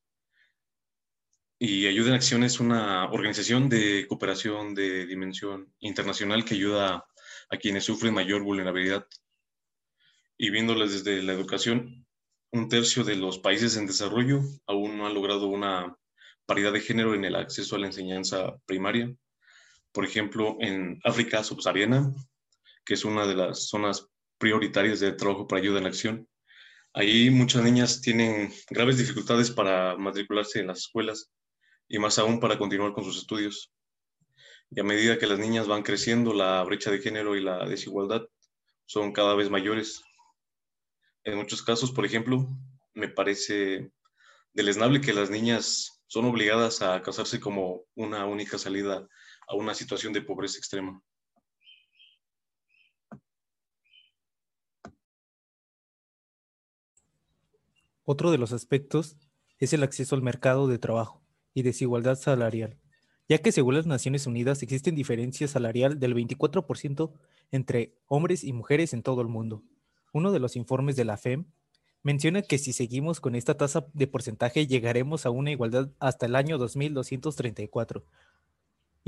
Y 1.60 1.88
Ayuda 1.88 2.10
en 2.10 2.14
Acción 2.14 2.44
es 2.44 2.60
una 2.60 3.10
organización 3.10 3.68
de 3.68 4.06
cooperación 4.06 4.76
de 4.76 5.06
dimensión 5.06 5.74
internacional 5.80 6.44
que 6.44 6.54
ayuda 6.54 7.04
a 7.50 7.56
quienes 7.56 7.82
sufren 7.82 8.14
mayor 8.14 8.44
vulnerabilidad. 8.44 9.08
Y 10.36 10.50
viéndolas 10.50 10.92
desde 10.92 11.20
la 11.24 11.32
educación, 11.32 12.06
un 12.52 12.68
tercio 12.68 13.02
de 13.02 13.16
los 13.16 13.40
países 13.40 13.76
en 13.76 13.88
desarrollo 13.88 14.40
aún 14.68 14.96
no 14.96 15.08
han 15.08 15.14
logrado 15.14 15.48
una 15.48 15.96
paridad 16.46 16.72
de 16.72 16.80
género 16.80 17.14
en 17.14 17.24
el 17.24 17.34
acceso 17.34 17.74
a 17.74 17.80
la 17.80 17.86
enseñanza 17.86 18.56
primaria. 18.64 19.12
Por 19.92 20.04
ejemplo, 20.04 20.56
en 20.60 21.00
África 21.04 21.42
subsahariana, 21.42 22.12
que 22.84 22.94
es 22.94 23.04
una 23.04 23.26
de 23.26 23.34
las 23.34 23.68
zonas 23.68 24.08
prioritarias 24.38 25.00
de 25.00 25.12
trabajo 25.12 25.46
para 25.46 25.60
ayuda 25.60 25.78
en 25.78 25.86
acción, 25.86 26.28
Ahí 26.94 27.30
muchas 27.30 27.62
niñas 27.62 28.00
tienen 28.00 28.52
graves 28.70 28.98
dificultades 28.98 29.50
para 29.50 29.96
matricularse 29.96 30.58
en 30.58 30.68
las 30.68 30.78
escuelas 30.78 31.30
y 31.86 31.98
más 31.98 32.18
aún 32.18 32.40
para 32.40 32.58
continuar 32.58 32.92
con 32.92 33.04
sus 33.04 33.18
estudios. 33.18 33.72
Y 34.70 34.80
a 34.80 34.84
medida 34.84 35.18
que 35.18 35.26
las 35.26 35.38
niñas 35.38 35.68
van 35.68 35.82
creciendo, 35.82 36.32
la 36.32 36.62
brecha 36.64 36.90
de 36.90 36.98
género 36.98 37.36
y 37.36 37.40
la 37.40 37.68
desigualdad 37.68 38.22
son 38.86 39.12
cada 39.12 39.34
vez 39.34 39.50
mayores. 39.50 40.02
En 41.24 41.36
muchos 41.36 41.62
casos, 41.62 41.92
por 41.92 42.04
ejemplo, 42.04 42.48
me 42.94 43.08
parece 43.08 43.92
deleznable 44.52 45.00
que 45.00 45.12
las 45.12 45.30
niñas 45.30 46.02
son 46.06 46.24
obligadas 46.24 46.80
a 46.82 47.00
casarse 47.02 47.38
como 47.38 47.84
una 47.94 48.24
única 48.24 48.58
salida 48.58 49.06
a 49.48 49.54
una 49.56 49.74
situación 49.74 50.12
de 50.12 50.22
pobreza 50.22 50.58
extrema. 50.58 51.02
Otro 58.04 58.30
de 58.30 58.38
los 58.38 58.52
aspectos 58.52 59.16
es 59.58 59.72
el 59.72 59.82
acceso 59.82 60.14
al 60.14 60.22
mercado 60.22 60.68
de 60.68 60.78
trabajo 60.78 61.22
y 61.52 61.62
desigualdad 61.62 62.16
salarial, 62.16 62.78
ya 63.28 63.38
que 63.38 63.52
según 63.52 63.74
las 63.74 63.86
Naciones 63.86 64.26
Unidas 64.26 64.62
existen 64.62 64.94
diferencias 64.94 65.50
salarial 65.50 65.98
del 65.98 66.14
24% 66.14 67.12
entre 67.50 67.94
hombres 68.06 68.44
y 68.44 68.52
mujeres 68.52 68.94
en 68.94 69.02
todo 69.02 69.20
el 69.20 69.28
mundo. 69.28 69.62
Uno 70.12 70.32
de 70.32 70.38
los 70.38 70.56
informes 70.56 70.96
de 70.96 71.04
la 71.04 71.18
FEM 71.18 71.46
menciona 72.02 72.42
que 72.42 72.58
si 72.58 72.72
seguimos 72.72 73.20
con 73.20 73.34
esta 73.34 73.56
tasa 73.56 73.86
de 73.92 74.06
porcentaje 74.06 74.66
llegaremos 74.66 75.26
a 75.26 75.30
una 75.30 75.50
igualdad 75.50 75.90
hasta 75.98 76.26
el 76.26 76.36
año 76.36 76.56
2234. 76.56 78.04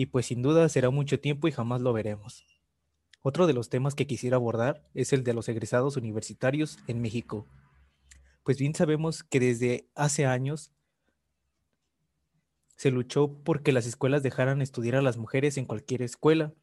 Y 0.01 0.07
pues 0.07 0.25
sin 0.25 0.41
duda 0.41 0.67
será 0.71 0.89
mucho 0.89 1.21
tiempo 1.21 1.47
y 1.47 1.53
jamás 1.53 1.83
lo 1.83 1.93
veremos. 1.93 2.47
Otro 3.21 3.47
de 3.47 3.53
los 3.53 3.69
temas 3.69 3.95
que 3.95 4.07
quisiera 4.07 4.37
abordar 4.37 4.89
es 4.95 5.13
el 5.13 5.25
de 5.25 5.35
los 5.35 5.47
egresados 5.51 5.99
universitarios 5.99 6.79
en 6.87 7.03
México, 7.03 7.47
pues 8.43 8.57
bien 8.57 8.75
sabemos 8.75 9.23
que 9.23 9.41
desde 9.41 9.91
hace 9.95 10.25
años 10.25 10.73
se 12.77 12.91
luchó 12.91 13.43
porque 13.45 13.73
las 13.73 13.85
escuelas 13.85 14.23
dejaran 14.23 14.63
estudiar 14.63 14.97
a 14.97 15.03
las 15.03 15.19
mujeres 15.19 15.59
en 15.59 15.67
cualquier 15.67 16.01
escuela, 16.01 16.55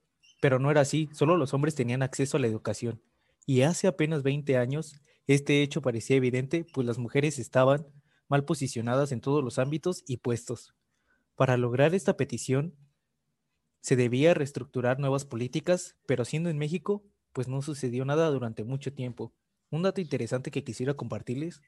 pero 0.41 0.57
no 0.57 0.71
era 0.71 0.81
así, 0.81 1.07
solo 1.13 1.37
los 1.37 1.53
hombres 1.53 1.75
tenían 1.75 2.01
acceso 2.01 2.37
a 2.37 2.39
la 2.39 2.47
educación. 2.47 3.03
Y 3.45 3.61
hace 3.61 3.85
apenas 3.85 4.23
20 4.23 4.57
años 4.57 4.99
este 5.27 5.61
hecho 5.61 5.83
parecía 5.83 6.15
evidente, 6.15 6.65
pues 6.73 6.87
las 6.87 6.97
mujeres 6.97 7.37
estaban 7.37 7.85
mal 8.29 8.45
posicionadas 8.45 9.11
en 9.11 9.21
todos 9.21 9.43
los 9.43 9.59
ámbitos 9.59 10.03
y 10.07 10.17
puestos. 10.17 10.73
Para 11.35 11.55
lograr 11.55 11.93
esta 11.93 12.17
petición, 12.17 12.73
se 13.81 13.95
debía 13.95 14.33
reestructurar 14.33 14.99
nuevas 14.99 15.25
políticas, 15.25 15.95
pero 16.05 16.25
siendo 16.25 16.49
en 16.49 16.57
México, 16.57 17.03
pues 17.33 17.47
no 17.47 17.61
sucedió 17.61 18.05
nada 18.05 18.29
durante 18.29 18.63
mucho 18.63 18.93
tiempo. 18.93 19.33
Un 19.69 19.83
dato 19.83 20.01
interesante 20.01 20.51
que 20.51 20.63
quisiera 20.63 20.95
compartirles 20.95 21.61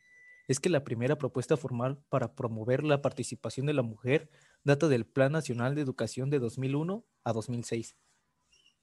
es 0.47 0.59
que 0.59 0.69
la 0.69 0.83
primera 0.83 1.17
propuesta 1.17 1.57
formal 1.57 2.01
para 2.09 2.33
promover 2.33 2.83
la 2.83 3.01
participación 3.01 3.67
de 3.67 3.73
la 3.73 3.83
mujer 3.83 4.29
data 4.63 4.87
del 4.87 5.05
Plan 5.05 5.31
Nacional 5.31 5.75
de 5.75 5.81
Educación 5.81 6.29
de 6.29 6.39
2001 6.39 7.05
a 7.23 7.33
2006. 7.33 7.95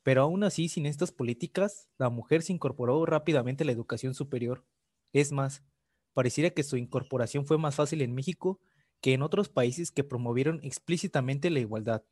Pero 0.05 0.23
aún 0.23 0.45
así, 0.45 0.69
sin 0.69 0.87
estas 0.87 1.11
políticas, 1.11 1.89
la 1.99 2.09
mujer 2.09 2.43
se 2.43 2.53
incorporó 2.53 3.05
rápidamente 3.05 3.65
a 3.65 3.67
la 3.67 3.73
educación 3.73 4.15
superior. 4.15 4.65
Es 5.13 5.33
más, 5.33 5.65
pareciera 6.15 6.51
que 6.51 6.63
su 6.63 6.77
incorporación 6.77 7.45
fue 7.47 7.59
más 7.59 7.75
fácil 7.75 8.01
en 8.03 8.15
México 8.15 8.61
que 9.01 9.15
en 9.15 9.23
otros 9.23 9.49
países 9.49 9.91
que 9.91 10.05
promovieron 10.05 10.61
explícitamente 10.63 11.51
la 11.51 11.59
igualdad. 11.59 12.05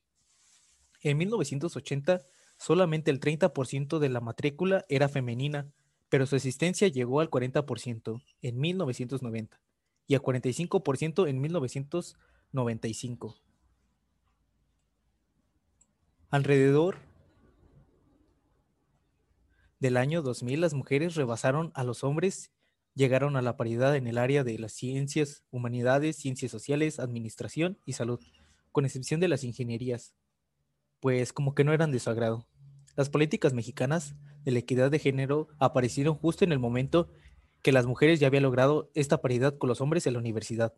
En 1.04 1.18
1980, 1.18 2.22
solamente 2.56 3.10
el 3.10 3.20
30% 3.20 3.98
de 3.98 4.08
la 4.08 4.20
matrícula 4.20 4.86
era 4.88 5.10
femenina, 5.10 5.70
pero 6.08 6.26
su 6.26 6.34
asistencia 6.34 6.88
llegó 6.88 7.20
al 7.20 7.28
40% 7.30 8.22
en 8.40 8.58
1990 8.58 9.60
y 10.06 10.14
a 10.14 10.22
45% 10.22 11.28
en 11.28 11.40
1995. 11.42 13.36
Alrededor 16.30 16.96
del 19.78 19.98
año 19.98 20.22
2000 20.22 20.62
las 20.62 20.72
mujeres 20.72 21.16
rebasaron 21.16 21.70
a 21.74 21.84
los 21.84 22.02
hombres, 22.02 22.50
llegaron 22.94 23.36
a 23.36 23.42
la 23.42 23.58
paridad 23.58 23.94
en 23.94 24.06
el 24.06 24.16
área 24.16 24.42
de 24.42 24.58
las 24.58 24.72
ciencias, 24.72 25.44
humanidades, 25.50 26.16
ciencias 26.16 26.50
sociales, 26.50 26.98
administración 26.98 27.78
y 27.84 27.92
salud, 27.92 28.20
con 28.72 28.86
excepción 28.86 29.20
de 29.20 29.28
las 29.28 29.44
ingenierías, 29.44 30.14
pues 31.04 31.34
como 31.34 31.54
que 31.54 31.64
no 31.64 31.74
eran 31.74 31.92
de 31.92 31.98
su 31.98 32.08
agrado. 32.08 32.48
Las 32.96 33.10
políticas 33.10 33.52
mexicanas 33.52 34.14
de 34.42 34.52
la 34.52 34.60
equidad 34.60 34.90
de 34.90 34.98
género 34.98 35.48
aparecieron 35.58 36.14
justo 36.14 36.46
en 36.46 36.52
el 36.52 36.58
momento 36.58 37.10
que 37.60 37.72
las 37.72 37.84
mujeres 37.84 38.20
ya 38.20 38.28
habían 38.28 38.44
logrado 38.44 38.90
esta 38.94 39.20
paridad 39.20 39.58
con 39.58 39.68
los 39.68 39.82
hombres 39.82 40.06
en 40.06 40.14
la 40.14 40.18
universidad. 40.18 40.72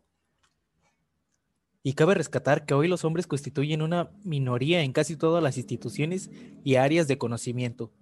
Y 1.81 1.93
cabe 1.93 2.13
rescatar 2.13 2.65
que 2.65 2.73
hoy 2.73 2.89
los 2.89 3.05
hombres 3.05 3.25
constituyen 3.25 3.81
una 3.81 4.11
minoría 4.25 4.81
en 4.81 4.91
casi 4.91 5.15
todas 5.15 5.41
las 5.41 5.55
instituciones 5.57 6.29
y 6.65 6.75
áreas 6.75 7.07
de 7.07 7.17
conocimiento. 7.17 7.93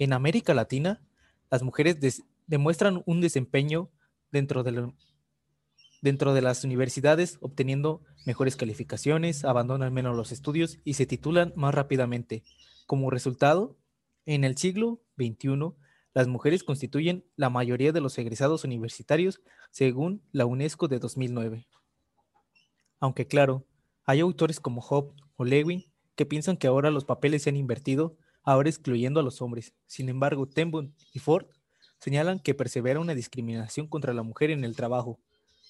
En 0.00 0.12
América 0.12 0.54
Latina, 0.54 1.06
las 1.48 1.62
mujeres 1.62 2.24
demuestran 2.48 3.04
un 3.06 3.20
desempeño 3.20 3.88
dentro 4.32 4.64
de, 4.64 4.92
dentro 6.00 6.34
de 6.34 6.42
las 6.42 6.64
universidades, 6.64 7.38
obteniendo 7.40 8.02
mejores 8.26 8.56
calificaciones, 8.56 9.44
abandonan 9.44 9.92
menos 9.92 10.16
los 10.16 10.32
estudios 10.32 10.78
y 10.84 10.94
se 10.94 11.06
titulan 11.06 11.52
más 11.56 11.74
rápidamente. 11.74 12.44
Como 12.86 13.10
resultado, 13.10 13.76
en 14.26 14.44
el 14.44 14.56
siglo 14.56 15.00
XXI, 15.16 15.74
las 16.14 16.28
mujeres 16.28 16.64
constituyen 16.64 17.24
la 17.36 17.50
mayoría 17.50 17.92
de 17.92 18.00
los 18.00 18.18
egresados 18.18 18.64
universitarios 18.64 19.40
según 19.70 20.22
la 20.32 20.46
UNESCO 20.46 20.88
de 20.88 20.98
2009. 20.98 21.66
Aunque 23.00 23.26
claro, 23.26 23.66
hay 24.04 24.20
autores 24.20 24.60
como 24.60 24.80
Hobbes 24.80 25.14
o 25.36 25.44
Lewin 25.44 25.84
que 26.16 26.26
piensan 26.26 26.56
que 26.56 26.66
ahora 26.66 26.90
los 26.90 27.04
papeles 27.04 27.42
se 27.42 27.50
han 27.50 27.56
invertido, 27.56 28.16
ahora 28.42 28.68
excluyendo 28.68 29.20
a 29.20 29.22
los 29.22 29.40
hombres. 29.40 29.74
Sin 29.86 30.08
embargo, 30.08 30.48
Tenbun 30.48 30.94
y 31.12 31.20
Ford 31.20 31.46
señalan 32.00 32.40
que 32.40 32.54
persevera 32.54 33.00
una 33.00 33.14
discriminación 33.14 33.86
contra 33.86 34.12
la 34.12 34.22
mujer 34.22 34.50
en 34.50 34.64
el 34.64 34.74
trabajo, 34.74 35.20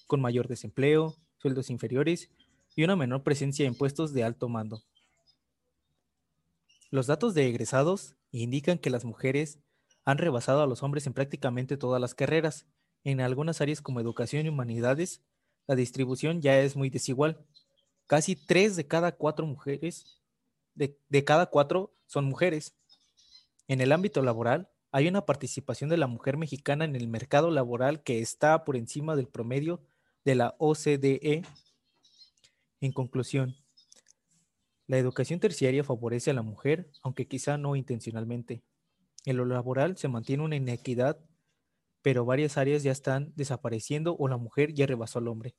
con 0.09 0.21
mayor 0.21 0.47
desempleo, 0.47 1.15
sueldos 1.37 1.69
inferiores 1.69 2.31
y 2.75 2.83
una 2.83 2.95
menor 2.95 3.21
presencia 3.21 3.67
en 3.67 3.75
puestos 3.75 4.11
de 4.11 4.23
alto 4.23 4.49
mando. 4.49 4.81
Los 6.89 7.05
datos 7.05 7.35
de 7.35 7.47
egresados 7.47 8.15
indican 8.31 8.79
que 8.79 8.89
las 8.89 9.05
mujeres 9.05 9.59
han 10.05 10.17
rebasado 10.17 10.63
a 10.63 10.67
los 10.67 10.81
hombres 10.81 11.05
en 11.05 11.13
prácticamente 11.13 11.77
todas 11.77 12.01
las 12.01 12.15
carreras. 12.15 12.65
En 13.03 13.21
algunas 13.21 13.61
áreas 13.61 13.81
como 13.81 13.99
educación 13.99 14.47
y 14.47 14.49
humanidades, 14.49 15.21
la 15.67 15.75
distribución 15.75 16.41
ya 16.41 16.59
es 16.59 16.75
muy 16.75 16.89
desigual. 16.89 17.45
Casi 18.07 18.35
tres 18.35 18.75
de 18.75 18.87
cada 18.87 19.11
cuatro 19.11 19.45
mujeres, 19.45 20.19
de, 20.73 20.97
de 21.07 21.23
cada 21.23 21.45
cuatro 21.45 21.93
son 22.07 22.25
mujeres. 22.25 22.73
En 23.67 23.79
el 23.79 23.91
ámbito 23.91 24.23
laboral, 24.23 24.69
hay 24.91 25.07
una 25.07 25.27
participación 25.27 25.91
de 25.91 25.97
la 25.97 26.07
mujer 26.07 26.35
mexicana 26.35 26.83
en 26.83 26.95
el 26.95 27.07
mercado 27.07 27.51
laboral 27.51 28.01
que 28.01 28.21
está 28.21 28.65
por 28.65 28.75
encima 28.75 29.15
del 29.15 29.27
promedio 29.27 29.83
de 30.25 30.35
la 30.35 30.55
OCDE. 30.59 31.43
En 32.81 32.91
conclusión, 32.91 33.55
la 34.87 34.97
educación 34.97 35.39
terciaria 35.39 35.83
favorece 35.83 36.31
a 36.31 36.33
la 36.33 36.41
mujer, 36.41 36.89
aunque 37.03 37.27
quizá 37.27 37.57
no 37.57 37.75
intencionalmente. 37.75 38.63
En 39.25 39.37
lo 39.37 39.45
laboral 39.45 39.97
se 39.97 40.07
mantiene 40.07 40.43
una 40.43 40.55
inequidad, 40.55 41.19
pero 42.01 42.25
varias 42.25 42.57
áreas 42.57 42.83
ya 42.83 42.91
están 42.91 43.33
desapareciendo 43.35 44.15
o 44.17 44.27
la 44.27 44.37
mujer 44.37 44.73
ya 44.73 44.87
rebasó 44.87 45.19
al 45.19 45.27
hombre. 45.27 45.55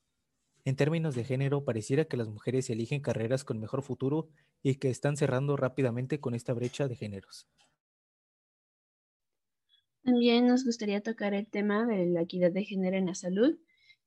En 0.64 0.76
términos 0.76 1.14
de 1.14 1.24
género, 1.24 1.64
pareciera 1.64 2.04
que 2.04 2.16
las 2.16 2.28
mujeres 2.28 2.68
eligen 2.70 3.00
carreras 3.00 3.44
con 3.44 3.60
mejor 3.60 3.82
futuro 3.82 4.28
y 4.62 4.76
que 4.76 4.90
están 4.90 5.16
cerrando 5.16 5.56
rápidamente 5.56 6.20
con 6.20 6.34
esta 6.34 6.52
brecha 6.52 6.88
de 6.88 6.96
géneros. 6.96 7.46
También 10.02 10.46
nos 10.46 10.64
gustaría 10.64 11.02
tocar 11.02 11.34
el 11.34 11.46
tema 11.46 11.86
de 11.86 12.06
la 12.06 12.22
equidad 12.22 12.52
de 12.52 12.64
género 12.64 12.96
en 12.96 13.06
la 13.06 13.14
salud 13.14 13.58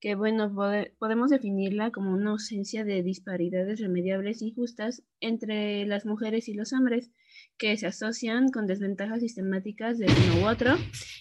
que 0.03 0.15
bueno, 0.15 0.53
podemos 0.99 1.29
definirla 1.29 1.91
como 1.91 2.11
una 2.11 2.31
ausencia 2.31 2.83
de 2.83 3.01
disparidades 3.03 3.79
remediables 3.79 4.41
y 4.41 4.51
justas 4.51 5.01
entre 5.21 5.85
las 5.85 6.05
mujeres 6.05 6.49
y 6.49 6.53
los 6.53 6.73
hombres 6.73 7.09
que 7.57 7.77
se 7.77 7.87
asocian 7.87 8.49
con 8.49 8.67
desventajas 8.67 9.21
sistemáticas 9.21 9.97
de 9.97 10.07
uno 10.07 10.41
u 10.41 10.49
otro 10.49 10.75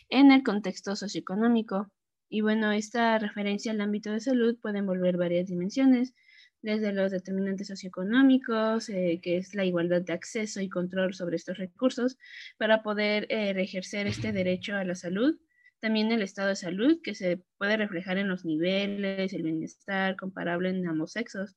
en 0.09 0.33
el 0.33 0.43
contexto 0.43 0.97
socioeconómico. 0.97 1.93
Y 2.29 2.41
bueno, 2.41 2.73
esta 2.73 3.21
referencia 3.21 3.71
al 3.71 3.81
ámbito 3.81 4.11
de 4.11 4.19
salud 4.19 4.59
puede 4.61 4.79
envolver 4.81 5.17
varias 5.17 5.47
dimensiones, 5.47 6.13
desde 6.61 6.93
los 6.93 7.13
determinantes 7.13 7.69
socioeconómicos, 7.69 8.89
eh, 8.89 9.21
que 9.23 9.37
es 9.37 9.55
la 9.55 9.65
igualdad 9.65 10.03
de 10.03 10.13
acceso 10.13 10.61
y 10.61 10.69
control 10.69 11.15
sobre 11.15 11.37
estos 11.37 11.57
recursos, 11.57 12.19
para 12.59 12.83
poder 12.83 13.29
eh, 13.31 13.55
ejercer 13.57 14.09
este 14.09 14.33
derecho 14.33 14.75
a 14.75 14.83
la 14.83 14.97
salud, 14.97 15.39
también 15.83 16.13
el 16.13 16.23
estado 16.23 16.49
de 16.49 16.57
salud, 16.57 17.01
que 17.03 17.17
se 17.17 17.43
puede 17.59 17.77
reflejar 17.77 18.17
en 18.17 18.29
los 18.29 18.45
niveles, 18.45 19.33
el 19.33 19.43
bienestar 19.43 20.15
comparable 20.17 20.71
en 20.71 20.87
ambos 20.87 21.11
sexos. 21.13 21.57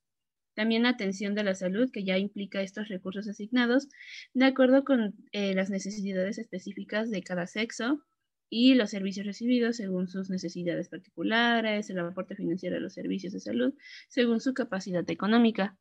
También 0.56 0.84
la 0.84 0.90
atención 0.90 1.36
de 1.36 1.44
la 1.44 1.54
salud, 1.54 1.92
que 1.92 2.04
ya 2.04 2.18
implica 2.18 2.64
estos 2.64 2.88
recursos 2.88 3.28
asignados 3.28 3.88
de 4.34 4.46
acuerdo 4.46 4.84
con 4.84 5.14
eh, 5.32 5.54
las 5.54 5.70
necesidades 5.70 6.40
específicas 6.40 7.12
de 7.12 7.22
cada 7.22 7.46
sexo. 7.48 8.04
y 8.50 8.76
los 8.76 8.92
servicios 8.92 9.26
recibidos 9.26 9.78
según 9.78 10.08
sus 10.08 10.30
necesidades 10.30 10.90
particulares, 10.90 11.90
el 11.90 12.00
aporte 12.00 12.36
financiero 12.36 12.76
de 12.76 12.82
los 12.82 12.94
servicios 12.94 13.34
de 13.34 13.40
salud 13.40 13.74
según 14.08 14.40
su 14.40 14.54
capacidad 14.54 15.10
económica. 15.10 15.78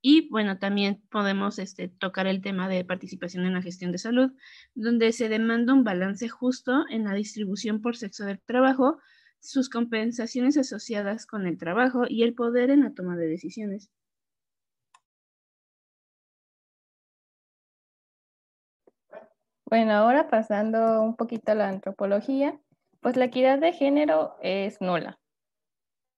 Y 0.00 0.28
bueno, 0.30 0.58
también 0.58 1.02
podemos 1.10 1.58
este, 1.58 1.88
tocar 1.88 2.26
el 2.28 2.40
tema 2.40 2.68
de 2.68 2.84
participación 2.84 3.44
en 3.46 3.54
la 3.54 3.62
gestión 3.62 3.90
de 3.90 3.98
salud, 3.98 4.32
donde 4.74 5.12
se 5.12 5.28
demanda 5.28 5.74
un 5.74 5.82
balance 5.84 6.28
justo 6.28 6.84
en 6.88 7.04
la 7.04 7.14
distribución 7.14 7.80
por 7.82 7.96
sexo 7.96 8.24
del 8.24 8.40
trabajo, 8.40 8.98
sus 9.40 9.68
compensaciones 9.68 10.56
asociadas 10.56 11.26
con 11.26 11.46
el 11.46 11.58
trabajo 11.58 12.04
y 12.08 12.22
el 12.22 12.34
poder 12.34 12.70
en 12.70 12.84
la 12.84 12.94
toma 12.94 13.16
de 13.16 13.26
decisiones. 13.28 13.90
Bueno, 19.66 19.92
ahora 19.92 20.28
pasando 20.28 21.02
un 21.02 21.16
poquito 21.16 21.52
a 21.52 21.54
la 21.54 21.68
antropología, 21.68 22.58
pues 23.00 23.16
la 23.16 23.26
equidad 23.26 23.58
de 23.58 23.72
género 23.72 24.36
es 24.42 24.80
nula. 24.80 25.18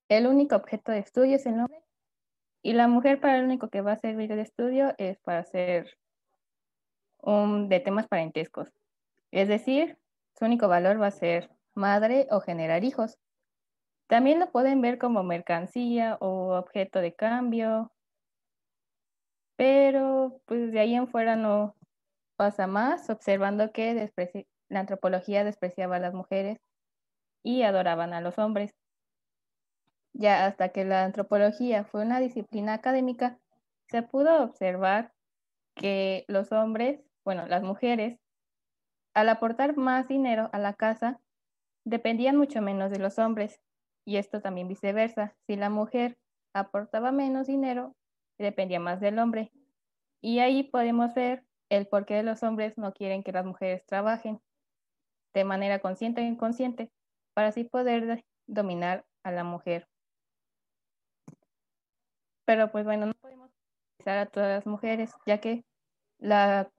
El 0.07 0.27
único 0.27 0.55
objeto 0.55 0.91
de 0.91 0.99
estudio 0.99 1.35
es 1.35 1.45
el 1.45 1.57
nombre 1.57 1.81
y 2.61 2.73
la 2.73 2.87
mujer 2.87 3.19
para 3.19 3.37
el 3.37 3.45
único 3.45 3.69
que 3.69 3.81
va 3.81 3.93
a 3.93 3.99
servir 3.99 4.31
el 4.31 4.39
estudio 4.39 4.93
es 4.97 5.19
para 5.19 5.39
hacer 5.39 5.97
un, 7.19 7.69
de 7.69 7.79
temas 7.79 8.07
parentescos. 8.07 8.69
Es 9.31 9.47
decir, 9.47 9.97
su 10.37 10.45
único 10.45 10.67
valor 10.67 11.01
va 11.01 11.07
a 11.07 11.11
ser 11.11 11.49
madre 11.73 12.27
o 12.31 12.39
generar 12.39 12.83
hijos. 12.83 13.17
También 14.07 14.39
lo 14.39 14.51
pueden 14.51 14.81
ver 14.81 14.97
como 14.97 15.23
mercancía 15.23 16.17
o 16.19 16.57
objeto 16.57 16.99
de 16.99 17.15
cambio, 17.15 17.91
pero 19.55 20.41
pues 20.45 20.71
de 20.71 20.79
ahí 20.79 20.95
en 20.95 21.07
fuera 21.07 21.35
no, 21.35 21.75
pasa 22.41 22.65
más, 22.65 23.07
observando 23.11 23.71
que 23.71 24.11
la 24.67 24.79
antropología 24.79 25.43
despreciaba 25.43 25.97
a 25.97 25.99
las 25.99 26.15
mujeres 26.15 26.57
y 27.43 27.61
adoraban 27.61 28.15
a 28.15 28.21
los 28.21 28.39
hombres. 28.39 28.73
Ya 30.13 30.45
hasta 30.45 30.69
que 30.69 30.85
la 30.85 31.03
antropología 31.03 31.83
fue 31.83 32.01
una 32.03 32.19
disciplina 32.19 32.73
académica, 32.73 33.39
se 33.89 34.03
pudo 34.03 34.43
observar 34.43 35.13
que 35.75 36.25
los 36.27 36.51
hombres, 36.51 37.01
bueno, 37.23 37.47
las 37.47 37.63
mujeres, 37.63 38.19
al 39.13 39.29
aportar 39.29 39.77
más 39.77 40.07
dinero 40.07 40.49
a 40.53 40.59
la 40.59 40.73
casa, 40.73 41.21
dependían 41.85 42.37
mucho 42.37 42.61
menos 42.61 42.91
de 42.91 42.99
los 42.99 43.19
hombres. 43.19 43.61
Y 44.05 44.17
esto 44.17 44.41
también 44.41 44.67
viceversa. 44.67 45.35
Si 45.47 45.55
la 45.55 45.69
mujer 45.69 46.17
aportaba 46.53 47.11
menos 47.11 47.47
dinero, 47.47 47.95
dependía 48.37 48.79
más 48.79 48.99
del 48.99 49.19
hombre. 49.19 49.51
Y 50.21 50.39
ahí 50.39 50.63
podemos 50.63 51.13
ver 51.13 51.43
el 51.69 51.87
por 51.87 52.05
qué 52.05 52.23
los 52.23 52.43
hombres 52.43 52.77
no 52.77 52.93
quieren 52.93 53.23
que 53.23 53.31
las 53.31 53.45
mujeres 53.45 53.85
trabajen 53.85 54.41
de 55.33 55.45
manera 55.45 55.79
consciente 55.79 56.21
o 56.21 56.25
inconsciente 56.25 56.91
para 57.33 57.49
así 57.49 57.63
poder 57.63 58.23
dominar 58.47 59.05
a 59.23 59.31
la 59.31 59.43
mujer. 59.43 59.90
Pero 62.45 62.71
pues 62.71 62.85
bueno, 62.85 63.05
no 63.05 63.13
podemos 63.13 63.51
utilizar 63.93 64.17
a 64.17 64.25
todas 64.25 64.49
las 64.49 64.65
mujeres, 64.65 65.11
ya 65.25 65.39
que 65.39 65.63
la, 66.19 66.71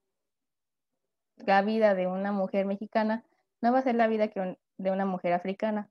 la 1.37 1.63
vida 1.63 1.95
de 1.95 2.07
una 2.07 2.33
mujer 2.33 2.67
mexicana 2.67 3.25
no 3.61 3.73
va 3.73 3.79
a 3.79 3.83
ser 3.83 3.95
la 3.95 4.09
vida 4.09 4.29
que 4.29 4.59
de 4.79 4.91
una 4.91 5.05
mujer 5.05 5.33
africana, 5.33 5.91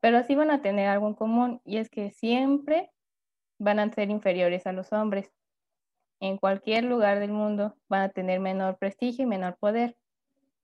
pero 0.00 0.22
sí 0.22 0.34
van 0.34 0.50
a 0.50 0.62
tener 0.62 0.88
algo 0.88 1.08
en 1.08 1.14
común 1.14 1.60
y 1.64 1.78
es 1.78 1.90
que 1.90 2.10
siempre 2.10 2.90
van 3.58 3.78
a 3.78 3.92
ser 3.92 4.10
inferiores 4.10 4.66
a 4.66 4.72
los 4.72 4.92
hombres 4.92 5.30
en 6.20 6.38
cualquier 6.38 6.84
lugar 6.84 7.20
del 7.20 7.32
mundo 7.32 7.76
van 7.88 8.02
a 8.02 8.08
tener 8.08 8.40
menor 8.40 8.78
prestigio 8.78 9.24
y 9.24 9.26
menor 9.26 9.56
poder. 9.58 9.96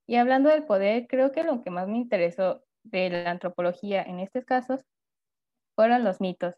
Y 0.06 0.16
hablando 0.16 0.48
del 0.48 0.64
poder, 0.64 1.06
creo 1.06 1.32
que 1.32 1.44
lo 1.44 1.62
que 1.62 1.70
más 1.70 1.86
me 1.86 1.98
interesó 1.98 2.64
de 2.82 3.10
la 3.10 3.30
antropología 3.30 4.02
en 4.02 4.20
estos 4.20 4.44
casos 4.46 4.80
fueron 5.74 6.02
los 6.02 6.20
mitos. 6.20 6.54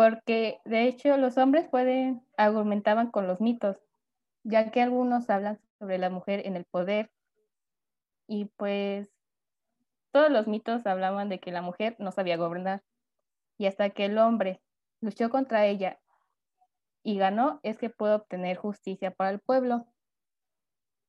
Porque 0.00 0.62
de 0.64 0.84
hecho 0.84 1.14
los 1.18 1.36
hombres 1.36 1.68
pueden, 1.68 2.26
argumentaban 2.38 3.10
con 3.10 3.26
los 3.26 3.42
mitos, 3.42 3.82
ya 4.44 4.70
que 4.70 4.80
algunos 4.80 5.28
hablan 5.28 5.60
sobre 5.78 5.98
la 5.98 6.08
mujer 6.08 6.46
en 6.46 6.56
el 6.56 6.64
poder. 6.64 7.10
Y 8.26 8.46
pues 8.56 9.10
todos 10.10 10.30
los 10.30 10.46
mitos 10.46 10.86
hablaban 10.86 11.28
de 11.28 11.38
que 11.38 11.52
la 11.52 11.60
mujer 11.60 11.96
no 11.98 12.12
sabía 12.12 12.38
gobernar. 12.38 12.82
Y 13.58 13.66
hasta 13.66 13.90
que 13.90 14.06
el 14.06 14.16
hombre 14.16 14.62
luchó 15.02 15.28
contra 15.28 15.66
ella 15.66 16.00
y 17.02 17.18
ganó 17.18 17.60
es 17.62 17.76
que 17.76 17.90
puede 17.90 18.14
obtener 18.14 18.56
justicia 18.56 19.10
para 19.10 19.28
el 19.28 19.40
pueblo. 19.40 19.84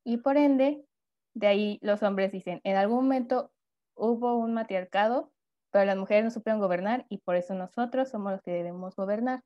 Y 0.04 0.17
por 0.17 0.36
ende, 0.36 0.86
de 1.34 1.47
ahí 1.47 1.80
los 1.82 2.04
hombres 2.04 2.34
dicen, 2.34 2.60
en 2.65 2.75
algún 2.75 3.06
momento 3.06 3.54
hubo 3.95 4.36
un 4.36 4.54
matriarcado, 4.54 5.32
pero 5.71 5.86
las 5.86 5.97
mujeres 5.97 6.23
no 6.23 6.31
supieron 6.31 6.62
gobernar 6.62 7.05
y 7.10 7.17
por 7.19 7.36
eso 7.36 7.53
nosotros 7.55 8.10
somos 8.10 8.34
los 8.34 8.41
que 8.41 8.51
debemos 8.51 8.95
gobernar. 8.95 9.43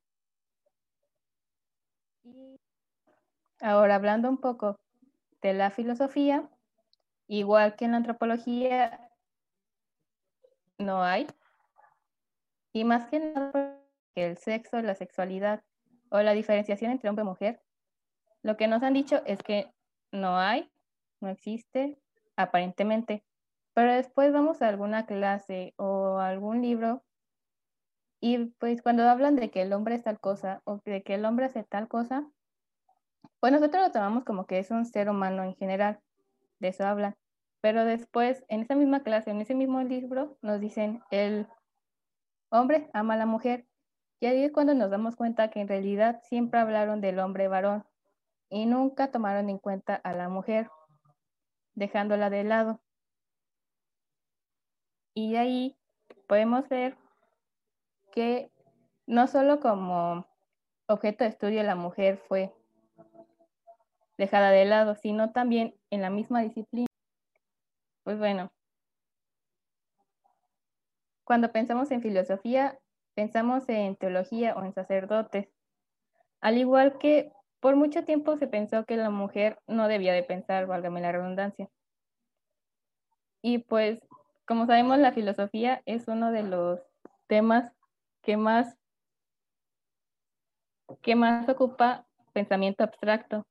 Ahora 3.61 3.95
hablando 3.95 4.29
un 4.29 4.37
poco 4.37 4.79
de 5.41 5.53
la 5.53 5.69
filosofía, 5.69 6.49
igual 7.27 7.75
que 7.75 7.85
en 7.85 7.91
la 7.91 7.97
antropología, 7.97 9.09
no 10.77 11.03
hay. 11.03 11.27
Y 12.73 12.83
más 12.83 13.07
que 13.07 13.19
nada, 13.19 13.79
que 14.13 14.25
el 14.25 14.37
sexo, 14.37 14.81
la 14.81 14.95
sexualidad 14.95 15.63
o 16.09 16.19
la 16.21 16.33
diferenciación 16.33 16.91
entre 16.91 17.09
hombre 17.09 17.23
y 17.23 17.27
mujer, 17.27 17.61
lo 18.41 18.57
que 18.57 18.67
nos 18.67 18.83
han 18.83 18.93
dicho 18.93 19.21
es 19.25 19.41
que 19.41 19.71
no 20.11 20.37
hay, 20.37 20.69
no 21.19 21.29
existe, 21.29 21.97
aparentemente. 22.35 23.23
Pero 23.75 23.93
después 23.93 24.31
vamos 24.31 24.61
a 24.61 24.69
alguna 24.69 25.05
clase 25.05 25.73
o 25.77 26.17
algún 26.17 26.61
libro 26.61 27.03
y 28.21 28.45
pues 28.57 28.81
cuando 28.81 29.03
hablan 29.03 29.35
de 29.35 29.51
que 29.51 29.61
el 29.61 29.73
hombre 29.73 29.95
es 29.95 30.03
tal 30.03 30.19
cosa 30.19 30.61
o 30.63 30.79
de 30.85 31.03
que 31.03 31.15
el 31.15 31.25
hombre 31.25 31.45
hace 31.45 31.63
tal 31.63 31.89
cosa, 31.89 32.25
pues 33.41 33.51
nosotros 33.51 33.83
lo 33.83 33.91
tomamos 33.91 34.23
como 34.23 34.47
que 34.47 34.59
es 34.59 34.71
un 34.71 34.85
ser 34.85 35.09
humano 35.09 35.43
en 35.43 35.55
general, 35.55 35.99
de 36.59 36.69
eso 36.69 36.85
hablan. 36.85 37.15
Pero 37.59 37.83
después, 37.83 38.45
en 38.47 38.61
esa 38.61 38.75
misma 38.75 39.03
clase, 39.03 39.31
en 39.31 39.41
ese 39.41 39.55
mismo 39.55 39.81
libro, 39.83 40.37
nos 40.41 40.61
dicen, 40.61 41.03
el 41.11 41.47
hombre 42.49 42.89
ama 42.93 43.15
a 43.15 43.17
la 43.17 43.25
mujer 43.25 43.67
y 44.21 44.27
ahí 44.27 44.45
es 44.45 44.53
cuando 44.53 44.73
nos 44.73 44.89
damos 44.89 45.17
cuenta 45.17 45.49
que 45.49 45.59
en 45.59 45.67
realidad 45.67 46.21
siempre 46.23 46.61
hablaron 46.61 47.01
del 47.01 47.19
hombre 47.19 47.49
varón 47.49 47.85
y 48.49 48.67
nunca 48.67 49.11
tomaron 49.11 49.49
en 49.49 49.57
cuenta 49.57 49.95
a 49.95 50.13
la 50.13 50.29
mujer, 50.29 50.69
dejándola 51.73 52.29
de 52.29 52.45
lado. 52.45 52.84
Y 55.15 55.37
ahí 55.37 55.75
podemos 56.27 56.67
ver 56.69 56.97
que 58.11 58.51
no 59.07 59.27
solo 59.27 59.59
como 59.61 60.27
objeto 60.87 61.23
de 61.23 61.29
estudio 61.29 61.63
la 61.63 61.75
mujer 61.75 62.17
fue 62.27 62.53
dejada 64.17 64.51
de 64.51 64.65
lado, 64.65 64.95
sino 64.95 65.31
también 65.31 65.73
en 65.89 66.01
la 66.01 66.09
misma 66.09 66.41
disciplina. 66.41 66.87
Pues 68.03 68.19
bueno, 68.19 68.51
cuando 71.23 71.51
pensamos 71.51 71.91
en 71.91 72.01
filosofía, 72.01 72.77
pensamos 73.13 73.67
en 73.69 73.95
teología 73.95 74.53
o 74.55 74.63
en 74.63 74.73
sacerdotes. 74.73 75.47
Al 76.41 76.57
igual 76.57 76.97
que 76.97 77.31
por 77.61 77.77
mucho 77.77 78.03
tiempo 78.03 78.35
se 78.37 78.47
pensó 78.47 78.85
que 78.85 78.97
la 78.97 79.09
mujer 79.09 79.59
no 79.65 79.87
debía 79.87 80.13
de 80.13 80.23
pensar, 80.23 80.67
válgame 80.67 81.01
la 81.01 81.13
redundancia. 81.13 81.69
Y 83.41 83.59
pues, 83.59 83.99
como 84.45 84.65
sabemos, 84.65 84.99
la 84.99 85.11
filosofía 85.11 85.81
es 85.85 86.07
uno 86.07 86.31
de 86.31 86.43
los 86.43 86.79
temas 87.27 87.71
que 88.21 88.37
más, 88.37 88.77
que 91.01 91.15
más 91.15 91.49
ocupa 91.49 92.05
pensamiento 92.33 92.83
abstracto. 92.83 93.45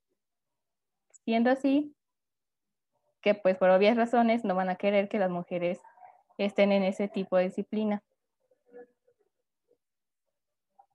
Siendo 1.24 1.50
así, 1.50 1.94
que 3.20 3.34
pues 3.34 3.56
por 3.56 3.70
obvias 3.70 3.96
razones 3.96 4.44
no 4.44 4.54
van 4.54 4.68
a 4.68 4.76
querer 4.76 5.08
que 5.08 5.18
las 5.18 5.30
mujeres 5.30 5.80
estén 6.38 6.72
en 6.72 6.82
ese 6.82 7.08
tipo 7.08 7.36
de 7.36 7.44
disciplina. 7.44 8.02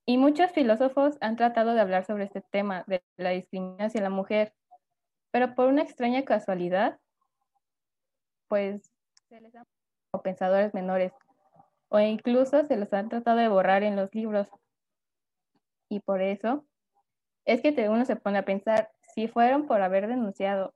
Y 0.05 0.17
muchos 0.17 0.51
filósofos 0.51 1.17
han 1.21 1.35
tratado 1.35 1.73
de 1.73 1.81
hablar 1.81 2.05
sobre 2.05 2.23
este 2.23 2.41
tema 2.41 2.83
de 2.87 3.03
la 3.17 3.29
discriminación 3.29 3.87
hacia 3.87 4.01
la 4.01 4.09
mujer, 4.09 4.53
pero 5.31 5.53
por 5.55 5.67
una 5.67 5.83
extraña 5.83 6.23
casualidad, 6.23 6.99
pues 8.47 8.91
se 9.27 9.39
les 9.41 9.55
han 9.55 9.65
como 10.11 10.23
pensadores 10.23 10.73
menores 10.73 11.13
o 11.89 11.99
incluso 11.99 12.63
se 12.65 12.77
los 12.77 12.91
han 12.93 13.09
tratado 13.09 13.37
de 13.37 13.47
borrar 13.47 13.83
en 13.83 13.95
los 13.95 14.13
libros. 14.13 14.47
Y 15.89 15.99
por 16.01 16.21
eso 16.21 16.65
es 17.45 17.61
que 17.61 17.89
uno 17.89 18.05
se 18.05 18.15
pone 18.15 18.37
a 18.37 18.45
pensar 18.45 18.91
si 19.01 19.27
fueron 19.27 19.65
por 19.65 19.81
haber 19.81 20.07
denunciado 20.07 20.73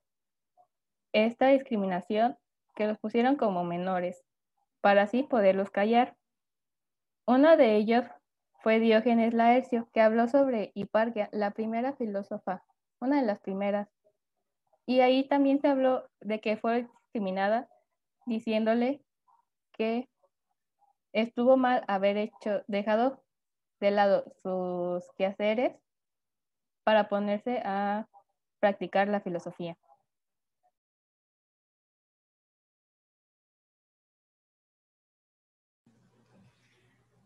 esta 1.13 1.49
discriminación 1.49 2.35
que 2.75 2.87
los 2.87 2.97
pusieron 2.97 3.35
como 3.35 3.63
menores, 3.63 4.23
para 4.81 5.03
así 5.03 5.21
poderlos 5.21 5.69
callar. 5.69 6.15
Uno 7.27 7.55
de 7.55 7.75
ellos 7.75 8.05
fue 8.63 8.79
Diógenes 8.79 9.35
Laercio, 9.35 9.87
que 9.93 10.01
habló 10.01 10.27
sobre 10.27 10.71
Hiparquia, 10.73 11.29
la 11.31 11.51
primera 11.51 11.93
filósofa, 11.93 12.63
una 12.99 13.19
de 13.19 13.27
las 13.27 13.39
primeras. 13.39 13.87
Y 14.87 15.01
ahí 15.01 15.27
también 15.27 15.61
se 15.61 15.67
habló 15.67 16.09
de 16.21 16.41
que 16.41 16.57
fue 16.57 16.87
discriminada 17.03 17.69
diciéndole 18.25 19.03
que 19.73 20.09
estuvo 21.11 21.57
mal 21.57 21.83
haber 21.87 22.17
hecho, 22.17 22.63
dejado 22.67 23.23
de 23.79 23.91
lado 23.91 24.25
sus 24.41 25.03
quehaceres 25.17 25.75
para 26.83 27.09
ponerse 27.09 27.61
a 27.65 28.07
practicar 28.59 29.07
la 29.07 29.21
filosofía. 29.21 29.77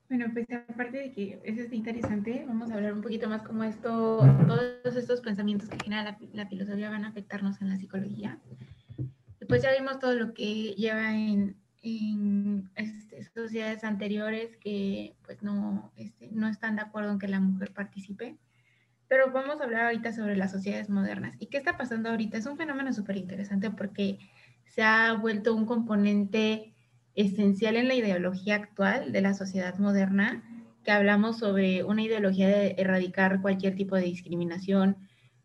Bueno, 0.10 0.28
pues 0.32 0.48
aparte 0.70 1.00
de 1.00 1.12
que 1.12 1.42
eso 1.44 1.62
es 1.62 1.74
interesante, 1.74 2.46
vamos 2.48 2.72
a 2.72 2.76
hablar 2.76 2.94
un 2.94 3.02
poquito 3.02 3.28
más 3.28 3.44
cómo 3.44 3.66
esto, 3.66 4.20
todos 4.48 4.96
estos 4.96 5.20
pensamientos 5.20 5.68
que 5.68 5.84
genera 5.84 6.18
la, 6.32 6.48
filosofía 6.48 6.90
van 6.90 7.04
a 7.04 7.10
afectarnos 7.10 7.62
en 7.62 7.70
la 7.70 7.78
psicología. 7.78 8.40
Después 9.40 9.62
ya 9.62 9.74
vimos 9.74 10.00
todo 10.00 10.14
lo 10.14 10.34
que 10.34 10.74
lleva 10.76 11.14
en, 11.14 11.58
en 11.82 12.70
este, 12.76 13.24
sociedades 13.24 13.84
anteriores 13.84 14.58
que 14.58 15.16
pues 15.26 15.42
no, 15.44 15.92
este, 15.96 16.30
no 16.32 16.48
están 16.48 16.76
de 16.76 16.82
acuerdo 16.82 17.12
en 17.12 17.20
que 17.20 17.28
la 17.28 17.40
mujer 17.40 17.74
participe. 17.74 18.38
Pero 19.08 19.32
vamos 19.32 19.62
a 19.62 19.64
hablar 19.64 19.86
ahorita 19.86 20.12
sobre 20.12 20.36
las 20.36 20.52
sociedades 20.52 20.90
modernas. 20.90 21.36
¿Y 21.40 21.48
qué 21.48 21.58
está 21.58 21.78
pasando 21.78 22.10
ahorita? 22.10 22.38
Es 22.38 22.46
un 22.46 22.58
fenómeno 22.58 22.92
súper 22.92 23.18
interesante 23.18 23.72
porque 23.72 24.20
se 24.66 24.84
ha 24.84 25.14
vuelto 25.14 25.56
un 25.56 25.66
componente 25.66 26.74
esencial 27.16 27.78
en 27.78 27.88
la 27.88 27.96
ideología 27.96 28.56
actual 28.56 29.12
de 29.12 29.22
la 29.22 29.34
sociedad 29.34 29.78
moderna, 29.80 30.44
que 30.84 30.92
hablamos 30.92 31.40
sobre 31.40 31.84
una 31.84 32.04
ideología 32.04 32.48
de 32.48 32.76
erradicar 32.78 33.42
cualquier 33.42 33.76
tipo 33.76 33.96
de 33.96 34.04
discriminación, 34.04 34.98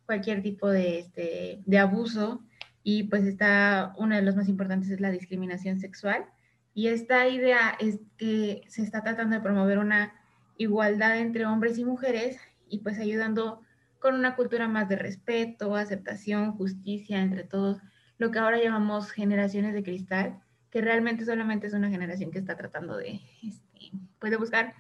cualquier 0.05 0.43
tipo 0.43 0.69
de, 0.69 0.99
este, 0.99 1.63
de 1.65 1.79
abuso, 1.79 2.43
y 2.83 3.05
pues 3.05 3.25
está, 3.25 3.95
una 3.97 4.17
de 4.17 4.23
las 4.23 4.37
más 4.37 4.49
importantes 4.49 4.91
es 4.91 5.01
la 5.01 5.11
discriminación 5.11 5.79
sexual. 5.79 6.27
Y 6.75 6.89
esta 6.89 7.29
idea 7.29 7.77
es 7.79 8.01
que 8.17 8.63
se 8.69 8.83
está 8.83 9.03
tratando 9.03 9.37
de 9.37 9.43
promover 9.43 9.79
una 9.79 10.15
igualdad 10.57 11.19
entre 11.19 11.47
hombres 11.47 11.79
y 11.79 11.85
mujeres 11.85 12.41
y 12.69 12.79
pues 12.79 12.99
ayudando 12.99 13.61
con 13.99 14.15
una 14.15 14.35
cultura 14.35 14.67
más 14.69 14.89
de 14.89 14.97
respeto, 14.97 15.77
aceptación, 15.77 16.53
justicia 16.53 17.21
entre 17.21 17.45
todos, 17.45 17.79
lo 18.19 18.31
que 18.31 18.39
ahora 18.39 18.61
llamamos 18.61 19.11
generaciones 19.11 19.75
de 19.75 19.83
cristal, 19.83 20.41
que 20.71 20.81
realmente 20.81 21.25
solamente 21.25 21.69
es 21.69 21.73
una 21.73 21.91
generación 21.91 22.31
que 22.31 22.39
está 22.39 22.57
tratando 22.57 22.97
de, 22.97 23.21
este, 23.43 23.93
pues 24.19 24.37
buscar 24.39 24.75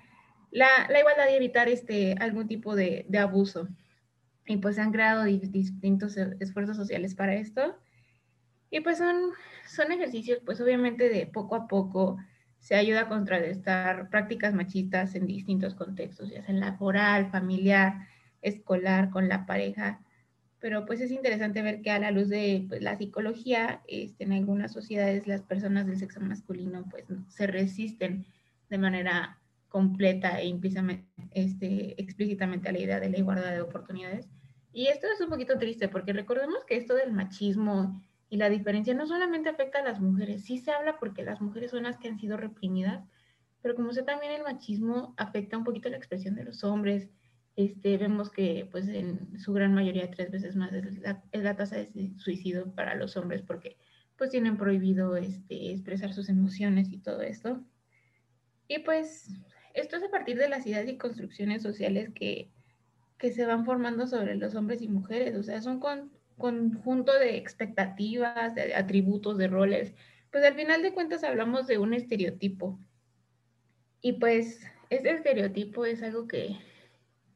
la, 0.50 0.66
la, 0.88 1.00
igualdad 1.00 1.26
y 1.30 1.34
evitar 1.34 1.68
este, 1.68 2.14
algún 2.18 2.48
tipo 2.48 2.74
de, 2.74 3.06
de 3.08 3.18
abuso. 3.18 3.68
Y 4.46 4.56
pues 4.56 4.74
se 4.74 4.80
han 4.80 4.90
creado 4.90 5.24
distintos 5.24 6.16
esfuerzos 6.16 6.76
sociales 6.76 7.14
para 7.14 7.34
esto. 7.34 7.76
Y 8.72 8.80
pues 8.80 8.98
son, 8.98 9.30
son 9.68 9.92
ejercicios, 9.92 10.40
pues 10.44 10.60
obviamente 10.60 11.08
de 11.08 11.26
poco 11.26 11.54
a 11.54 11.68
poco 11.68 12.16
se 12.58 12.74
ayuda 12.74 13.02
a 13.02 13.08
contrarrestar 13.08 14.10
prácticas 14.10 14.54
machistas 14.54 15.14
en 15.14 15.28
distintos 15.28 15.76
contextos, 15.76 16.30
ya 16.30 16.42
sea 16.42 16.54
laboral, 16.54 17.30
familiar, 17.30 18.08
escolar, 18.40 19.10
con 19.10 19.28
la 19.28 19.46
pareja 19.46 20.00
pero 20.62 20.86
pues 20.86 21.00
es 21.00 21.10
interesante 21.10 21.60
ver 21.60 21.82
que 21.82 21.90
a 21.90 21.98
la 21.98 22.12
luz 22.12 22.28
de 22.28 22.64
pues, 22.68 22.80
la 22.80 22.96
psicología, 22.96 23.82
este, 23.88 24.22
en 24.22 24.32
algunas 24.32 24.72
sociedades 24.72 25.26
las 25.26 25.42
personas 25.42 25.88
del 25.88 25.98
sexo 25.98 26.20
masculino 26.20 26.84
pues 26.88 27.04
se 27.26 27.48
resisten 27.48 28.24
de 28.70 28.78
manera 28.78 29.40
completa 29.68 30.40
e 30.40 30.56
este, 31.32 32.00
explícitamente 32.00 32.68
a 32.68 32.72
la 32.72 32.78
idea 32.78 33.00
de 33.00 33.10
la 33.10 33.18
igualdad 33.18 33.50
de 33.50 33.60
oportunidades. 33.60 34.28
Y 34.72 34.86
esto 34.86 35.08
es 35.12 35.20
un 35.20 35.30
poquito 35.30 35.58
triste 35.58 35.88
porque 35.88 36.12
recordemos 36.12 36.64
que 36.64 36.76
esto 36.76 36.94
del 36.94 37.12
machismo 37.12 38.00
y 38.32 38.38
la 38.38 38.48
diferencia 38.48 38.94
no 38.94 39.06
solamente 39.06 39.50
afecta 39.50 39.80
a 39.80 39.84
las 39.84 40.00
mujeres, 40.00 40.44
sí 40.46 40.56
se 40.56 40.70
habla 40.70 40.98
porque 40.98 41.22
las 41.22 41.42
mujeres 41.42 41.70
son 41.70 41.82
las 41.82 41.98
que 41.98 42.08
han 42.08 42.18
sido 42.18 42.38
reprimidas, 42.38 43.04
pero 43.60 43.74
como 43.74 43.92
sé 43.92 44.04
también 44.04 44.32
el 44.32 44.42
machismo 44.42 45.12
afecta 45.18 45.58
un 45.58 45.64
poquito 45.64 45.90
la 45.90 45.98
expresión 45.98 46.34
de 46.34 46.44
los 46.44 46.64
hombres, 46.64 47.10
este, 47.56 47.98
vemos 47.98 48.30
que 48.30 48.66
pues 48.72 48.88
en 48.88 49.38
su 49.38 49.52
gran 49.52 49.74
mayoría 49.74 50.10
tres 50.10 50.30
veces 50.30 50.56
más 50.56 50.72
es 50.72 50.98
la, 51.42 51.56
tasa 51.56 51.76
de 51.76 52.14
suicidio 52.16 52.74
para 52.74 52.94
los 52.94 53.18
hombres 53.18 53.42
porque 53.42 53.76
pues 54.16 54.30
tienen 54.30 54.56
prohibido 54.56 55.14
este, 55.18 55.70
expresar 55.70 56.14
sus 56.14 56.30
emociones 56.30 56.90
y 56.90 56.96
todo 57.00 57.20
esto. 57.20 57.62
Y 58.66 58.78
pues 58.78 59.28
esto 59.74 59.96
es 59.96 60.04
a 60.04 60.10
partir 60.10 60.38
de 60.38 60.48
las 60.48 60.66
ideas 60.66 60.88
y 60.88 60.96
construcciones 60.96 61.62
sociales 61.62 62.08
que, 62.14 62.50
que 63.18 63.30
se 63.30 63.44
van 63.44 63.66
formando 63.66 64.06
sobre 64.06 64.36
los 64.36 64.54
hombres 64.54 64.80
y 64.80 64.88
mujeres, 64.88 65.36
o 65.36 65.42
sea, 65.42 65.60
son 65.60 65.80
con, 65.80 66.10
conjunto 66.42 67.16
de 67.16 67.36
expectativas, 67.36 68.56
de 68.56 68.74
atributos, 68.74 69.38
de 69.38 69.46
roles. 69.46 69.94
Pues 70.32 70.44
al 70.44 70.54
final 70.54 70.82
de 70.82 70.92
cuentas 70.92 71.22
hablamos 71.22 71.68
de 71.68 71.78
un 71.78 71.94
estereotipo. 71.94 72.80
Y 74.00 74.14
pues 74.14 74.60
este 74.90 75.12
estereotipo 75.12 75.86
es 75.86 76.02
algo 76.02 76.26
que 76.26 76.56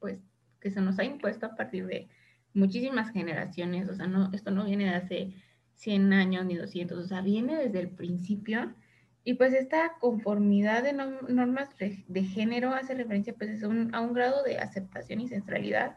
pues, 0.01 0.19
que 0.61 0.71
se 0.71 0.81
nos 0.81 0.99
ha 0.99 1.05
impuesto 1.05 1.47
a 1.47 1.55
partir 1.55 1.87
de 1.87 2.09
muchísimas 2.53 3.13
generaciones, 3.13 3.89
o 3.89 3.95
sea, 3.95 4.09
no, 4.09 4.31
esto 4.33 4.51
no 4.51 4.65
viene 4.65 4.87
de 4.87 4.95
hace 4.97 5.33
100 5.75 6.13
años 6.13 6.45
ni 6.45 6.57
200, 6.57 6.99
o 6.99 7.07
sea, 7.07 7.21
viene 7.21 7.57
desde 7.57 7.81
el 7.81 7.91
principio, 7.91 8.75
y 9.23 9.35
pues 9.35 9.53
esta 9.53 9.93
conformidad 10.01 10.83
de 10.83 10.93
normas 10.93 11.69
de 11.79 12.23
género 12.25 12.73
hace 12.73 12.95
referencia 12.95 13.35
pues 13.35 13.63
a 13.63 13.69
un 14.01 14.15
grado 14.15 14.43
de 14.43 14.59
aceptación 14.59 15.21
y 15.21 15.29
centralidad 15.29 15.97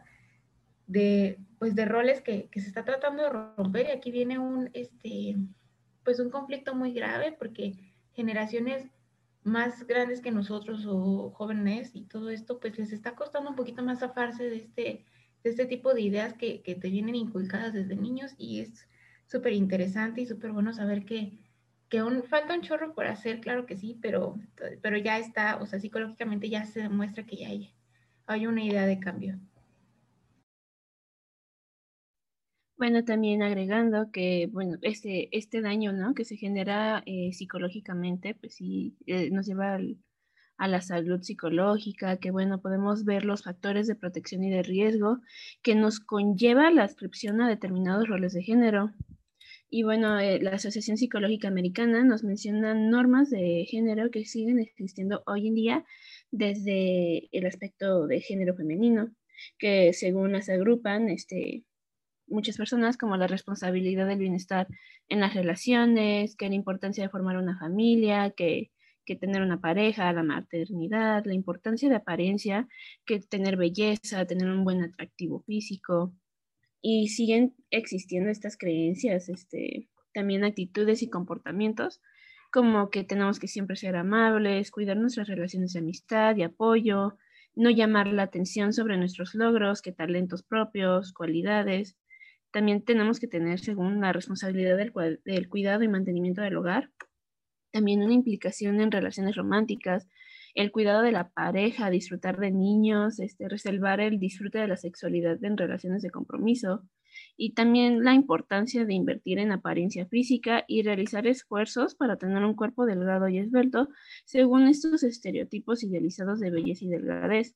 de, 0.90 1.38
pues, 1.58 1.74
de 1.74 1.84
roles 1.84 2.20
que, 2.20 2.48
que, 2.50 2.60
se 2.60 2.68
está 2.68 2.84
tratando 2.84 3.22
de 3.22 3.30
romper, 3.30 3.86
y 3.86 3.90
aquí 3.92 4.10
viene 4.10 4.38
un, 4.38 4.70
este, 4.72 5.36
pues 6.04 6.18
un 6.18 6.30
conflicto 6.30 6.74
muy 6.74 6.92
grave, 6.92 7.32
porque 7.38 7.74
generaciones 8.12 8.88
más 9.44 9.86
grandes 9.86 10.20
que 10.20 10.32
nosotros 10.32 10.84
o 10.86 11.30
jóvenes 11.30 11.92
y 11.94 12.02
todo 12.04 12.30
esto, 12.30 12.58
pues 12.58 12.76
les 12.76 12.92
está 12.92 13.14
costando 13.14 13.50
un 13.50 13.56
poquito 13.56 13.82
más 13.82 14.00
zafarse 14.00 14.50
de 14.50 14.56
este, 14.56 15.04
de 15.44 15.50
este 15.50 15.64
tipo 15.64 15.94
de 15.94 16.02
ideas 16.02 16.34
que, 16.34 16.60
que 16.62 16.74
te 16.74 16.90
vienen 16.90 17.14
inculcadas 17.14 17.72
desde 17.72 17.96
niños 17.96 18.34
y 18.36 18.60
es 18.60 18.88
súper 19.26 19.52
interesante 19.52 20.20
y 20.20 20.26
súper 20.26 20.50
bueno 20.52 20.72
saber 20.72 21.04
que, 21.04 21.38
que 21.88 22.00
aún 22.00 22.24
falta 22.24 22.54
un 22.54 22.62
chorro 22.62 22.94
por 22.94 23.06
hacer, 23.06 23.40
claro 23.40 23.64
que 23.64 23.76
sí, 23.76 23.96
pero, 24.02 24.34
pero 24.82 24.98
ya 24.98 25.18
está, 25.18 25.56
o 25.56 25.66
sea, 25.66 25.78
psicológicamente 25.78 26.50
ya 26.50 26.64
se 26.64 26.82
demuestra 26.82 27.24
que 27.24 27.36
ya 27.36 27.48
hay, 27.48 27.72
hay 28.26 28.46
una 28.46 28.64
idea 28.64 28.86
de 28.86 28.98
cambio. 28.98 29.38
Bueno, 32.80 33.04
también 33.04 33.42
agregando 33.42 34.10
que, 34.10 34.48
bueno, 34.50 34.78
este, 34.80 35.28
este 35.36 35.60
daño, 35.60 35.92
¿no? 35.92 36.14
Que 36.14 36.24
se 36.24 36.38
genera 36.38 37.02
eh, 37.04 37.30
psicológicamente, 37.34 38.34
pues 38.34 38.54
sí, 38.54 38.96
eh, 39.06 39.30
nos 39.30 39.44
lleva 39.46 39.78
a 40.56 40.66
la 40.66 40.80
salud 40.80 41.20
psicológica, 41.20 42.16
que, 42.16 42.30
bueno, 42.30 42.62
podemos 42.62 43.04
ver 43.04 43.26
los 43.26 43.42
factores 43.42 43.86
de 43.86 43.96
protección 43.96 44.44
y 44.44 44.50
de 44.50 44.62
riesgo 44.62 45.18
que 45.60 45.74
nos 45.74 46.00
conlleva 46.00 46.70
la 46.70 46.84
adscripción 46.84 47.42
a 47.42 47.50
determinados 47.50 48.08
roles 48.08 48.32
de 48.32 48.44
género. 48.44 48.94
Y 49.68 49.82
bueno, 49.82 50.18
eh, 50.18 50.40
la 50.40 50.52
Asociación 50.52 50.96
Psicológica 50.96 51.48
Americana 51.48 52.02
nos 52.02 52.24
menciona 52.24 52.72
normas 52.72 53.28
de 53.28 53.66
género 53.68 54.10
que 54.10 54.24
siguen 54.24 54.58
existiendo 54.58 55.22
hoy 55.26 55.48
en 55.48 55.54
día 55.54 55.84
desde 56.30 57.28
el 57.36 57.44
aspecto 57.44 58.06
de 58.06 58.22
género 58.22 58.54
femenino, 58.54 59.14
que 59.58 59.92
según 59.92 60.32
las 60.32 60.48
agrupan, 60.48 61.10
este, 61.10 61.64
muchas 62.30 62.56
personas 62.56 62.96
como 62.96 63.16
la 63.16 63.26
responsabilidad 63.26 64.06
del 64.06 64.18
bienestar 64.18 64.68
en 65.08 65.20
las 65.20 65.34
relaciones, 65.34 66.36
que 66.36 66.48
la 66.48 66.54
importancia 66.54 67.04
de 67.04 67.10
formar 67.10 67.36
una 67.36 67.58
familia, 67.58 68.30
que, 68.30 68.70
que 69.04 69.16
tener 69.16 69.42
una 69.42 69.60
pareja, 69.60 70.12
la 70.12 70.22
maternidad, 70.22 71.24
la 71.24 71.34
importancia 71.34 71.88
de 71.88 71.96
apariencia, 71.96 72.68
que 73.04 73.20
tener 73.20 73.56
belleza, 73.56 74.26
tener 74.26 74.48
un 74.48 74.64
buen 74.64 74.82
atractivo 74.82 75.40
físico. 75.40 76.14
Y 76.82 77.08
siguen 77.08 77.54
existiendo 77.70 78.30
estas 78.30 78.56
creencias, 78.56 79.28
este, 79.28 79.88
también 80.14 80.44
actitudes 80.44 81.02
y 81.02 81.10
comportamientos, 81.10 82.00
como 82.50 82.90
que 82.90 83.04
tenemos 83.04 83.38
que 83.38 83.48
siempre 83.48 83.76
ser 83.76 83.96
amables, 83.96 84.70
cuidar 84.70 84.96
nuestras 84.96 85.28
relaciones 85.28 85.72
de 85.72 85.80
amistad 85.80 86.36
y 86.36 86.42
apoyo, 86.42 87.16
no 87.54 87.70
llamar 87.70 88.08
la 88.08 88.24
atención 88.24 88.72
sobre 88.72 88.96
nuestros 88.96 89.34
logros, 89.34 89.82
que 89.82 89.92
talentos 89.92 90.42
propios, 90.42 91.12
cualidades, 91.12 91.96
también 92.50 92.82
tenemos 92.82 93.20
que 93.20 93.26
tener, 93.26 93.60
según 93.60 94.00
la 94.00 94.12
responsabilidad 94.12 94.76
del, 94.76 95.48
cuidado 95.48 95.82
y 95.82 95.88
mantenimiento 95.88 96.42
del 96.42 96.56
hogar, 96.56 96.90
también 97.70 98.02
una 98.02 98.14
implicación 98.14 98.80
en 98.80 98.90
relaciones 98.90 99.36
románticas, 99.36 100.08
el 100.54 100.72
cuidado 100.72 101.02
de 101.02 101.12
la 101.12 101.30
pareja, 101.30 101.90
disfrutar 101.90 102.38
de 102.38 102.50
niños, 102.50 103.20
este, 103.20 103.48
reservar 103.48 104.00
el 104.00 104.18
disfrute 104.18 104.58
de 104.58 104.66
la 104.66 104.76
sexualidad 104.76 105.42
en 105.44 105.56
relaciones 105.56 106.02
de 106.02 106.10
compromiso 106.10 106.82
y 107.36 107.54
también 107.54 108.04
la 108.04 108.14
importancia 108.14 108.84
de 108.84 108.94
invertir 108.94 109.38
en 109.38 109.52
apariencia 109.52 110.06
física 110.06 110.64
y 110.66 110.82
realizar 110.82 111.26
esfuerzos 111.26 111.94
para 111.94 112.16
tener 112.16 112.42
un 112.44 112.54
cuerpo 112.54 112.86
delgado 112.86 113.28
y 113.28 113.38
esbelto 113.38 113.88
según 114.24 114.66
estos 114.66 115.02
estereotipos 115.02 115.82
idealizados 115.84 116.40
de 116.40 116.50
belleza 116.50 116.84
y 116.84 116.88
delgadez. 116.88 117.54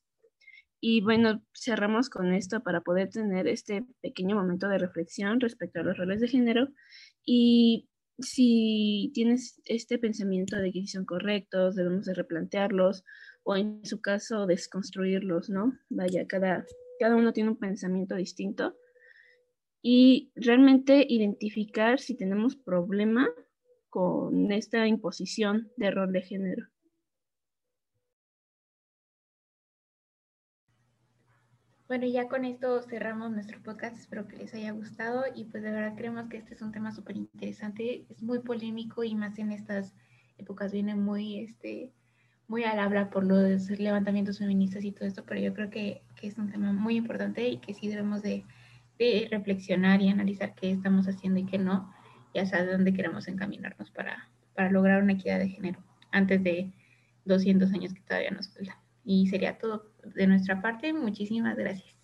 Y 0.79 1.01
bueno, 1.01 1.43
cerramos 1.53 2.09
con 2.09 2.33
esto 2.33 2.61
para 2.61 2.81
poder 2.81 3.09
tener 3.09 3.47
este 3.47 3.85
pequeño 4.01 4.35
momento 4.35 4.67
de 4.67 4.77
reflexión 4.77 5.39
respecto 5.39 5.79
a 5.79 5.83
los 5.83 5.97
roles 5.97 6.21
de 6.21 6.27
género. 6.27 6.67
Y 7.25 7.89
si 8.19 9.11
tienes 9.13 9.61
este 9.65 9.97
pensamiento 9.97 10.57
de 10.57 10.71
que 10.71 10.81
si 10.81 10.87
son 10.87 11.05
correctos, 11.05 11.75
debemos 11.75 12.05
de 12.05 12.13
replantearlos 12.13 13.03
o 13.43 13.55
en 13.55 13.85
su 13.85 14.01
caso 14.01 14.45
desconstruirlos, 14.45 15.49
¿no? 15.49 15.77
Vaya, 15.89 16.25
cada, 16.27 16.65
cada 16.99 17.15
uno 17.15 17.33
tiene 17.33 17.49
un 17.49 17.57
pensamiento 17.57 18.15
distinto 18.15 18.75
y 19.81 20.31
realmente 20.35 21.05
identificar 21.07 21.99
si 21.99 22.15
tenemos 22.15 22.55
problema 22.55 23.29
con 23.89 24.51
esta 24.51 24.87
imposición 24.87 25.71
de 25.77 25.91
rol 25.91 26.11
de 26.11 26.21
género. 26.21 26.67
Bueno, 31.87 32.07
ya 32.07 32.27
con 32.27 32.45
esto 32.45 32.81
cerramos 32.81 33.31
nuestro 33.31 33.61
podcast. 33.61 33.95
Espero 33.95 34.27
que 34.27 34.37
les 34.37 34.53
haya 34.55 34.71
gustado 34.71 35.23
y 35.35 35.45
pues 35.45 35.61
de 35.61 35.69
verdad 35.69 35.93
creemos 35.95 36.27
que 36.29 36.37
este 36.37 36.55
es 36.55 36.61
un 36.63 36.71
tema 36.71 36.91
súper 36.91 37.15
interesante. 37.15 38.05
Es 38.09 38.23
muy 38.23 38.39
polémico 38.39 39.03
y 39.03 39.13
más 39.13 39.37
en 39.37 39.51
estas 39.51 39.93
épocas 40.39 40.71
viene 40.71 40.95
muy, 40.95 41.41
este, 41.41 41.91
muy 42.47 42.63
al 42.63 42.79
habla 42.79 43.11
por 43.11 43.23
los 43.23 43.69
levantamientos 43.69 44.39
feministas 44.39 44.83
y 44.83 44.93
todo 44.93 45.07
esto, 45.07 45.25
pero 45.25 45.39
yo 45.39 45.53
creo 45.53 45.69
que, 45.69 46.01
que 46.15 46.27
es 46.27 46.39
un 46.39 46.49
tema 46.51 46.73
muy 46.73 46.95
importante 46.95 47.47
y 47.47 47.57
que 47.57 47.75
sí 47.75 47.87
debemos 47.87 48.23
de, 48.23 48.45
reflexionar 49.29 50.01
y 50.01 50.09
analizar 50.09 50.55
qué 50.55 50.71
estamos 50.71 51.07
haciendo 51.07 51.39
y 51.39 51.45
qué 51.45 51.59
no, 51.59 51.93
y 52.33 52.39
hasta 52.39 52.65
dónde 52.65 52.93
queremos 52.93 53.27
encaminarnos 53.27 53.91
para, 53.91 54.29
para 54.55 54.71
lograr 54.71 55.03
una 55.03 55.13
equidad 55.13 55.37
de 55.37 55.49
género 55.49 55.83
antes 56.11 56.41
de 56.43 56.71
200 57.25 57.71
años 57.73 57.93
que 57.93 58.01
todavía 58.01 58.31
nos 58.31 58.49
falta. 58.49 58.84
Y 59.05 59.27
sería 59.27 59.57
todo 59.57 59.91
de 60.03 60.27
nuestra 60.27 60.61
parte. 60.61 60.91
Muchísimas 60.93 61.55
gracias. 61.55 61.94